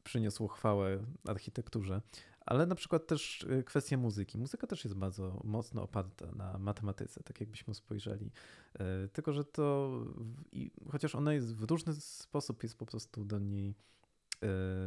przyniosło 0.03 0.47
chwałę 0.47 1.05
architekturze, 1.27 2.01
ale 2.45 2.65
na 2.65 2.75
przykład 2.75 3.07
też 3.07 3.45
kwestia 3.65 3.97
muzyki. 3.97 4.37
Muzyka 4.37 4.67
też 4.67 4.83
jest 4.83 4.95
bardzo 4.95 5.41
mocno 5.43 5.83
oparta 5.83 6.31
na 6.31 6.57
matematyce, 6.57 7.23
tak 7.23 7.39
jakbyśmy 7.39 7.73
spojrzeli. 7.73 8.31
Tylko, 9.13 9.33
że 9.33 9.45
to, 9.45 9.91
i, 10.51 10.71
chociaż 10.91 11.15
ona 11.15 11.33
jest 11.33 11.55
w 11.55 11.63
różny 11.63 11.93
sposób, 11.93 12.63
jest 12.63 12.77
po 12.77 12.85
prostu 12.85 13.25
do 13.25 13.39
niej 13.39 13.75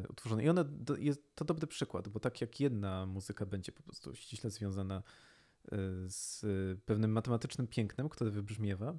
utworzone. 0.08 0.44
I 0.44 0.48
ona 0.48 0.64
jest 0.98 1.34
to 1.34 1.44
dobry 1.44 1.66
przykład, 1.66 2.08
bo 2.08 2.20
tak 2.20 2.40
jak 2.40 2.60
jedna 2.60 3.06
muzyka 3.06 3.46
będzie 3.46 3.72
po 3.72 3.82
prostu 3.82 4.14
ściśle 4.14 4.50
związana 4.50 4.96
e, 4.96 5.78
z 6.06 6.44
pewnym 6.84 7.12
matematycznym 7.12 7.66
pięknem, 7.66 8.08
które 8.08 8.30
wybrzmiewa, 8.30 8.98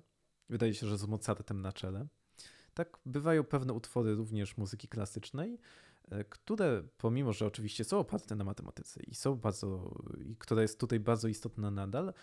wydaje 0.50 0.74
się, 0.74 0.88
że 0.88 0.98
z 0.98 1.06
Mozartem 1.08 1.62
na 1.62 1.74
czele, 1.74 2.08
tak 2.74 3.00
bywają 3.06 3.44
pewne 3.44 3.74
utwory 3.74 4.16
również 4.16 4.58
muzyki 4.58 4.88
klasycznej, 4.88 5.60
e, 6.10 6.24
które 6.24 6.84
pomimo, 6.98 7.34
że 7.34 7.46
oczywiście 7.46 7.84
są 7.84 8.00
oparte 8.00 8.36
na 8.36 8.44
matematyce 8.44 9.04
i 9.04 9.16
są 9.16 9.36
bardzo, 9.36 9.96
i 10.26 10.36
która 10.36 10.62
jest 10.62 10.80
tutaj 10.80 11.00
bardzo 11.00 11.28
istotna 11.28 11.72
nadal, 11.72 12.13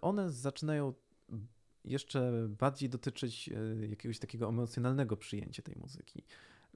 one 0.00 0.30
zaczynają 0.30 0.94
jeszcze 1.84 2.48
bardziej 2.48 2.88
dotyczyć 2.88 3.50
jakiegoś 3.88 4.18
takiego 4.18 4.48
emocjonalnego 4.48 5.16
przyjęcia 5.16 5.62
tej 5.62 5.76
muzyki. 5.76 6.24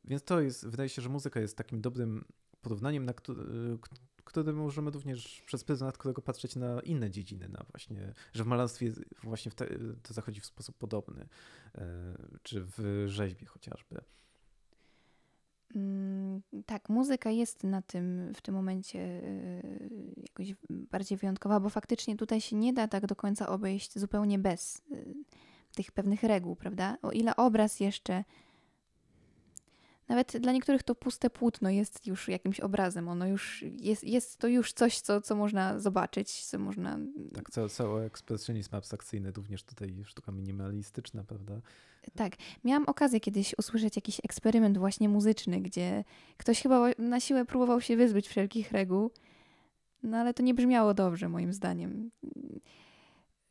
Więc 0.04 0.24
to 0.24 0.40
jest, 0.40 0.66
wydaje 0.68 0.88
się, 0.88 1.02
że 1.02 1.08
muzyka 1.08 1.40
jest 1.40 1.56
takim 1.56 1.80
dobrym 1.80 2.24
porównaniem, 2.62 3.04
na 3.04 3.12
który, 3.12 3.78
który 4.24 4.52
możemy 4.52 4.90
również 4.90 5.42
przez 5.46 5.64
pryzmat 5.64 5.98
którego 5.98 6.22
patrzeć 6.22 6.56
na 6.56 6.80
inne 6.80 7.10
dziedziny, 7.10 7.48
na 7.48 7.64
właśnie, 7.70 8.12
że 8.32 8.44
w 8.44 8.46
malarstwie 8.46 8.92
właśnie 9.22 9.50
w 9.50 9.54
te, 9.54 9.66
to 10.02 10.14
zachodzi 10.14 10.40
w 10.40 10.46
sposób 10.46 10.78
podobny, 10.78 11.28
e, 11.74 12.14
czy 12.42 12.64
w 12.64 13.04
rzeźbie 13.06 13.46
chociażby. 13.46 14.00
Mm, 15.74 16.42
tak, 16.66 16.88
muzyka 16.88 17.30
jest 17.30 17.64
na 17.64 17.82
tym 17.82 18.32
w 18.34 18.40
tym 18.40 18.54
momencie 18.54 18.98
e, 19.00 19.62
jakoś 20.16 20.54
bardziej 20.70 21.18
wyjątkowa, 21.18 21.60
bo 21.60 21.68
faktycznie 21.68 22.16
tutaj 22.16 22.40
się 22.40 22.56
nie 22.56 22.72
da 22.72 22.88
tak 22.88 23.06
do 23.06 23.16
końca 23.16 23.48
obejść 23.48 23.98
zupełnie 23.98 24.38
bez 24.38 24.82
e, 24.92 24.96
tych 25.74 25.92
pewnych 25.92 26.22
reguł, 26.22 26.56
prawda? 26.56 26.98
O 27.02 27.10
ile 27.10 27.36
obraz 27.36 27.80
jeszcze 27.80 28.24
nawet 30.08 30.36
dla 30.36 30.52
niektórych 30.52 30.82
to 30.82 30.94
puste 30.94 31.30
płótno 31.30 31.70
jest 31.70 32.06
już 32.06 32.28
jakimś 32.28 32.60
obrazem. 32.60 33.08
Ono 33.08 33.26
już 33.26 33.64
jest, 33.80 34.04
jest 34.04 34.38
to 34.38 34.48
już 34.48 34.72
coś, 34.72 35.00
co, 35.00 35.20
co 35.20 35.36
można 35.36 35.78
zobaczyć, 35.78 36.44
co 36.44 36.58
można. 36.58 36.98
Tak, 37.34 37.50
cały, 37.50 37.68
cały 37.68 38.02
ekspresjonizm 38.02 38.76
abstrakcyjny, 38.76 39.32
również 39.32 39.62
tutaj 39.62 39.94
sztuka 40.04 40.32
minimalistyczna, 40.32 41.24
prawda? 41.24 41.60
Tak. 42.14 42.32
Miałam 42.64 42.84
okazję 42.84 43.20
kiedyś 43.20 43.54
usłyszeć 43.58 43.96
jakiś 43.96 44.20
eksperyment 44.24 44.78
właśnie 44.78 45.08
muzyczny, 45.08 45.60
gdzie 45.60 46.04
ktoś 46.36 46.62
chyba 46.62 46.90
na 46.98 47.20
siłę 47.20 47.44
próbował 47.44 47.80
się 47.80 47.96
wyzbyć 47.96 48.28
wszelkich 48.28 48.72
reguł, 48.72 49.10
no 50.02 50.16
ale 50.16 50.34
to 50.34 50.42
nie 50.42 50.54
brzmiało 50.54 50.94
dobrze, 50.94 51.28
moim 51.28 51.52
zdaniem. 51.52 52.10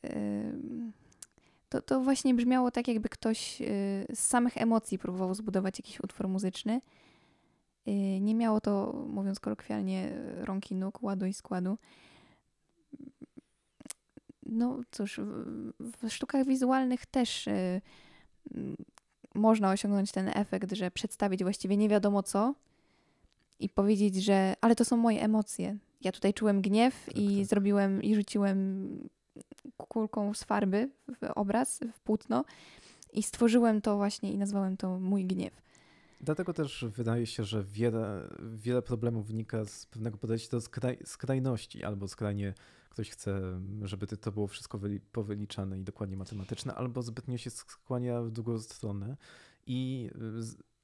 Yy 0.03 1.02
to, 1.73 1.81
to 1.81 2.01
właśnie 2.01 2.33
brzmiało 2.33 2.71
tak, 2.71 2.87
jakby 2.87 3.09
ktoś 3.09 3.61
y, 3.61 3.65
z 4.13 4.19
samych 4.19 4.57
emocji 4.57 4.99
próbował 4.99 5.33
zbudować 5.33 5.79
jakiś 5.79 5.99
utwór 5.99 6.27
muzyczny. 6.27 6.81
Y, 7.87 7.91
nie 8.21 8.35
miało 8.35 8.61
to, 8.61 8.93
mówiąc 9.07 9.39
kolokwialnie, 9.39 10.11
rąk 10.37 10.71
i 10.71 10.75
nóg, 10.75 11.03
ładu 11.03 11.25
i 11.25 11.33
składu. 11.33 11.77
No 14.45 14.79
cóż, 14.91 15.19
w 15.79 16.09
sztukach 16.09 16.45
wizualnych 16.45 17.05
też 17.05 17.47
y, 17.47 17.81
można 19.35 19.71
osiągnąć 19.71 20.11
ten 20.11 20.31
efekt, 20.33 20.73
że 20.73 20.91
przedstawić 20.91 21.43
właściwie 21.43 21.77
nie 21.77 21.89
wiadomo 21.89 22.23
co 22.23 22.55
i 23.59 23.69
powiedzieć, 23.69 24.15
że 24.15 24.53
ale 24.61 24.75
to 24.75 24.85
są 24.85 24.97
moje 24.97 25.21
emocje. 25.21 25.77
Ja 26.01 26.11
tutaj 26.11 26.33
czułem 26.33 26.61
gniew 26.61 27.05
tak, 27.05 27.17
i 27.17 27.37
tak. 27.37 27.45
zrobiłem 27.45 28.03
i 28.03 28.15
rzuciłem 28.15 29.09
kulką 29.77 30.33
z 30.33 30.43
farby 30.43 30.89
w 31.07 31.31
obraz, 31.35 31.79
w 31.93 31.99
płótno 31.99 32.45
i 33.13 33.23
stworzyłem 33.23 33.81
to 33.81 33.97
właśnie 33.97 34.31
i 34.31 34.37
nazwałem 34.37 34.77
to 34.77 34.99
mój 34.99 35.25
gniew. 35.25 35.53
Dlatego 36.21 36.53
też 36.53 36.85
wydaje 36.95 37.25
się, 37.27 37.43
że 37.43 37.63
wiele, 37.63 38.29
wiele 38.55 38.81
problemów 38.81 39.27
wynika 39.27 39.65
z 39.65 39.85
pewnego 39.85 40.17
podejścia 40.17 40.51
do 40.51 40.61
skraj, 40.61 40.97
skrajności, 41.05 41.83
albo 41.83 42.07
skrajnie 42.07 42.53
ktoś 42.89 43.09
chce, 43.09 43.61
żeby 43.81 44.07
to 44.07 44.31
było 44.31 44.47
wszystko 44.47 44.77
wyli, 44.77 44.99
powyliczane 44.99 45.79
i 45.79 45.83
dokładnie 45.83 46.17
matematyczne, 46.17 46.75
albo 46.75 47.01
zbytnio 47.01 47.37
się 47.37 47.49
skłania 47.49 48.21
w 48.21 48.31
drugą 48.31 48.59
stronę 48.59 49.17
i 49.67 50.09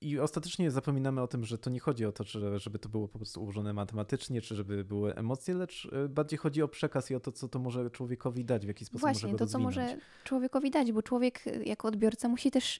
i 0.02 0.20
ostatecznie 0.20 0.72
zapominamy 0.72 1.22
o 1.22 1.28
tym, 1.28 1.46
że 1.46 1.58
to 1.58 1.70
nie 1.70 1.80
chodzi 1.80 2.06
o 2.06 2.12
to, 2.12 2.24
żeby 2.60 2.80
to 2.80 2.90
było 2.90 3.08
po 3.08 3.20
prostu 3.20 3.42
ułożone 3.42 3.74
matematycznie, 3.74 4.42
czy 4.42 4.56
żeby 4.56 4.84
były 4.84 5.16
emocje, 5.16 5.54
lecz 5.54 5.88
e, 5.92 6.10
bardziej 6.10 6.40
chodzi 6.40 6.62
o 6.62 6.68
przekaz 6.68 7.12
i 7.12 7.16
o 7.16 7.20
to, 7.20 7.32
co 7.32 7.48
to 7.48 7.60
może 7.60 7.90
człowiekowi 7.90 8.46
dać, 8.46 8.66
w 8.66 8.68
jaki 8.68 8.86
sposób 8.86 9.02
Właśnie, 9.02 9.28
może 9.28 9.32
go 9.32 9.46
to, 9.46 9.52
co 9.52 9.60
może 9.60 9.98
człowiekowi 10.24 10.72
dać, 10.72 10.92
bo 10.92 11.04
człowiek 11.04 11.48
e, 11.48 11.64
jako 11.64 11.88
odbiorca 11.88 12.30
musi 12.30 12.52
też 12.52 12.80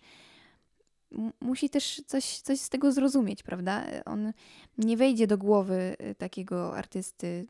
musi 1.42 1.70
też 1.70 2.02
coś, 2.06 2.40
coś 2.40 2.60
z 2.60 2.70
tego 2.70 2.92
zrozumieć, 2.92 3.44
prawda? 3.44 3.86
On 4.06 4.34
nie 4.78 4.98
wejdzie 4.98 5.28
do 5.28 5.38
głowy 5.38 5.96
e, 5.98 6.16
takiego 6.16 6.76
artysty 6.76 7.48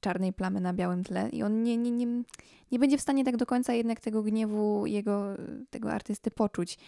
czarnej 0.00 0.32
plamy 0.32 0.60
na 0.60 0.72
białym 0.72 1.04
tle 1.04 1.28
i 1.28 1.42
on 1.42 1.62
nie, 1.62 1.76
nie, 1.76 1.90
nie, 1.90 2.06
nie 2.72 2.78
będzie 2.78 2.98
w 2.98 3.00
stanie 3.00 3.24
tak 3.24 3.36
do 3.36 3.46
końca 3.46 3.72
jednak 3.72 4.00
tego 4.00 4.22
gniewu 4.22 4.86
jego, 4.86 5.24
tego 5.70 5.92
artysty 5.92 6.30
poczuć. 6.30 6.78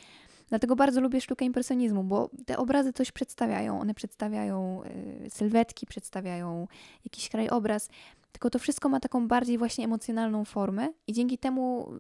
Dlatego 0.49 0.77
bardzo 0.77 1.01
lubię 1.01 1.21
sztukę 1.21 1.45
impresjonizmu, 1.45 2.05
bo 2.05 2.31
te 2.47 2.57
obrazy 2.57 2.93
coś 2.93 3.13
przedstawiają. 3.13 3.81
One 3.81 3.95
przedstawiają 3.95 4.83
y, 5.27 5.31
sylwetki, 5.31 5.87
przedstawiają 5.87 6.69
jakiś 7.05 7.29
krajobraz. 7.29 7.89
tylko 8.33 8.51
to 8.51 8.59
wszystko 8.59 8.89
ma 8.89 9.01
taką 9.01 9.29
bardziej 9.29 9.59
właśnie 9.59 9.85
emocjonalną 9.85 10.45
formę 10.45 10.89
i 11.07 11.13
dzięki 11.13 11.39
temu, 11.39 11.93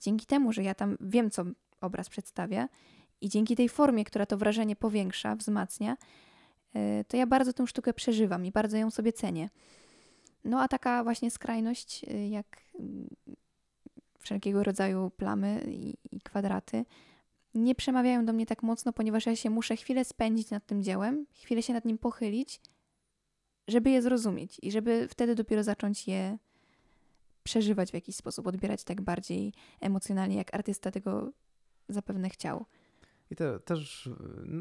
dzięki 0.00 0.26
temu, 0.26 0.52
że 0.52 0.62
ja 0.62 0.74
tam 0.74 0.96
wiem, 1.00 1.30
co 1.30 1.44
obraz 1.80 2.08
przedstawia 2.08 2.68
i 3.20 3.28
dzięki 3.28 3.56
tej 3.56 3.68
formie, 3.68 4.04
która 4.04 4.26
to 4.26 4.36
wrażenie 4.36 4.76
powiększa, 4.76 5.36
wzmacnia, 5.36 5.96
y, 6.76 7.04
to 7.08 7.16
ja 7.16 7.26
bardzo 7.26 7.52
tę 7.52 7.66
sztukę 7.66 7.92
przeżywam 7.92 8.46
i 8.46 8.52
bardzo 8.52 8.76
ją 8.76 8.90
sobie 8.90 9.12
cenię. 9.12 9.48
No 10.44 10.60
a 10.60 10.68
taka 10.68 11.04
właśnie 11.04 11.30
skrajność, 11.30 12.04
y, 12.04 12.28
jak 12.28 12.46
mm, 12.80 13.08
wszelkiego 14.18 14.62
rodzaju 14.62 15.10
plamy 15.10 15.64
i, 15.66 15.94
i 16.16 16.20
kwadraty, 16.20 16.84
nie 17.56 17.74
przemawiają 17.74 18.24
do 18.24 18.32
mnie 18.32 18.46
tak 18.46 18.62
mocno, 18.62 18.92
ponieważ 18.92 19.26
ja 19.26 19.36
się 19.36 19.50
muszę 19.50 19.76
chwilę 19.76 20.04
spędzić 20.04 20.50
nad 20.50 20.66
tym 20.66 20.82
dziełem, 20.82 21.26
chwilę 21.34 21.62
się 21.62 21.72
nad 21.72 21.84
nim 21.84 21.98
pochylić, 21.98 22.60
żeby 23.68 23.90
je 23.90 24.02
zrozumieć 24.02 24.58
i 24.62 24.72
żeby 24.72 25.08
wtedy 25.08 25.34
dopiero 25.34 25.62
zacząć 25.62 26.08
je 26.08 26.38
przeżywać 27.42 27.90
w 27.90 27.94
jakiś 27.94 28.16
sposób, 28.16 28.46
odbierać 28.46 28.84
tak 28.84 29.00
bardziej 29.00 29.52
emocjonalnie, 29.80 30.36
jak 30.36 30.54
artysta 30.54 30.90
tego 30.90 31.32
zapewne 31.88 32.30
chciał. 32.30 32.66
I 33.30 33.36
te, 33.36 33.60
też 33.60 34.10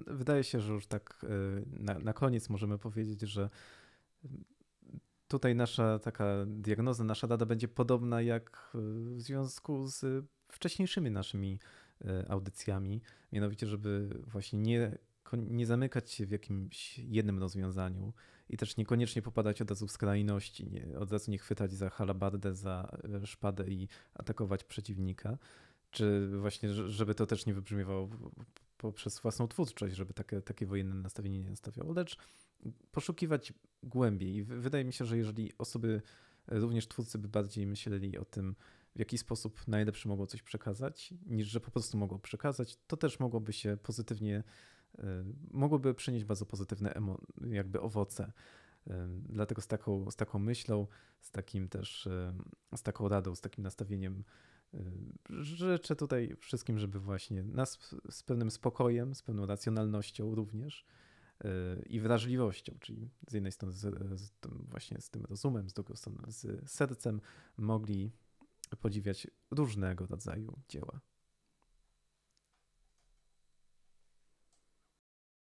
wydaje 0.07 0.43
się, 0.43 0.59
że 0.59 0.73
już 0.73 0.87
tak 0.87 1.23
y, 1.23 1.27
na, 1.79 1.99
na 1.99 2.13
koniec 2.13 2.49
możemy 2.49 2.77
powiedzieć, 2.77 3.21
że 3.21 3.49
tutaj 5.27 5.55
nasza 5.55 5.99
taka 5.99 6.25
diagnoza, 6.47 7.03
nasza 7.03 7.27
data 7.27 7.45
będzie 7.45 7.67
podobna 7.67 8.21
jak 8.21 8.69
w 8.73 9.21
związku 9.21 9.87
z 9.87 10.25
wcześniejszymi 10.45 11.11
naszymi 11.11 11.53
y, 11.53 11.84
audycjami, 12.27 13.01
mianowicie, 13.31 13.67
żeby 13.67 14.09
właśnie 14.27 14.59
nie, 14.59 14.97
nie 15.33 15.65
zamykać 15.65 16.11
się 16.11 16.25
w 16.25 16.31
jakimś 16.31 16.99
jednym 16.99 17.39
rozwiązaniu 17.39 18.13
i 18.49 18.57
też 18.57 18.77
niekoniecznie 18.77 19.21
popadać 19.21 19.61
od 19.61 19.69
razu 19.69 19.87
w 19.87 19.91
skrajności, 19.91 20.67
nie, 20.67 20.99
od 20.99 21.11
razu 21.11 21.31
nie 21.31 21.37
chwytać 21.37 21.73
za 21.73 21.89
halabardę, 21.89 22.55
za 22.55 22.97
y, 23.23 23.27
szpadę 23.27 23.67
i 23.67 23.87
atakować 24.13 24.63
przeciwnika, 24.63 25.37
czy 25.91 26.29
właśnie, 26.39 26.69
żeby 26.73 27.15
to 27.15 27.25
też 27.25 27.45
nie 27.45 27.53
wybrzmiewało 27.53 28.09
poprzez 28.77 29.19
własną 29.19 29.47
twórczość, 29.47 29.95
żeby 29.95 30.13
takie, 30.13 30.41
takie 30.41 30.65
wojenne 30.65 30.95
nastawienie 30.95 31.39
nie 31.39 31.49
nastawiało, 31.49 31.93
lecz 31.93 32.17
poszukiwać 32.91 33.53
głębiej. 33.83 34.35
I 34.35 34.43
wydaje 34.43 34.85
mi 34.85 34.93
się, 34.93 35.05
że 35.05 35.17
jeżeli 35.17 35.51
osoby, 35.57 36.01
również 36.47 36.87
twórcy 36.87 37.17
by 37.17 37.27
bardziej 37.27 37.67
myśleli 37.67 38.17
o 38.17 38.25
tym, 38.25 38.55
w 38.95 38.99
jaki 38.99 39.17
sposób 39.17 39.67
najlepszy 39.67 40.07
mogą 40.07 40.25
coś 40.25 40.41
przekazać, 40.41 41.13
niż 41.25 41.47
że 41.47 41.59
po 41.59 41.71
prostu 41.71 41.97
mogą 41.97 42.19
przekazać, 42.19 42.77
to 42.87 42.97
też 42.97 43.19
mogłoby 43.19 43.53
się 43.53 43.77
pozytywnie, 43.83 44.43
e, 44.97 45.25
mogłoby 45.51 45.93
przynieść 45.93 46.25
bardzo 46.25 46.45
pozytywne 46.45 46.93
jakby 47.49 47.81
owoce. 47.81 48.31
E, 48.87 49.07
dlatego 49.29 49.61
z 49.61 49.67
taką, 49.67 50.11
z 50.11 50.15
taką 50.15 50.39
myślą, 50.39 50.87
z 51.21 51.31
takim 51.31 51.69
też, 51.69 52.07
e, 52.07 52.33
z 52.75 52.83
taką 52.83 53.07
radą, 53.07 53.35
z 53.35 53.41
takim 53.41 53.63
nastawieniem 53.63 54.23
życzę 55.29 55.95
tutaj 55.95 56.35
wszystkim, 56.39 56.79
żeby 56.79 56.99
właśnie 56.99 57.43
nas 57.43 57.95
z 58.09 58.23
pewnym 58.23 58.51
spokojem, 58.51 59.15
z 59.15 59.21
pewną 59.21 59.45
racjonalnością 59.45 60.35
również 60.35 60.85
i 61.85 61.99
wrażliwością, 61.99 62.77
czyli 62.79 63.09
z 63.27 63.33
jednej 63.33 63.51
strony 63.51 63.73
z, 63.73 64.19
z 64.21 64.31
właśnie 64.69 65.01
z 65.01 65.09
tym 65.09 65.25
rozumem, 65.25 65.69
z 65.69 65.73
drugiej 65.73 65.97
strony 65.97 66.19
z 66.27 66.69
sercem 66.71 67.21
mogli 67.57 68.11
podziwiać 68.81 69.27
różnego 69.51 70.05
rodzaju 70.05 70.59
dzieła. 70.69 70.99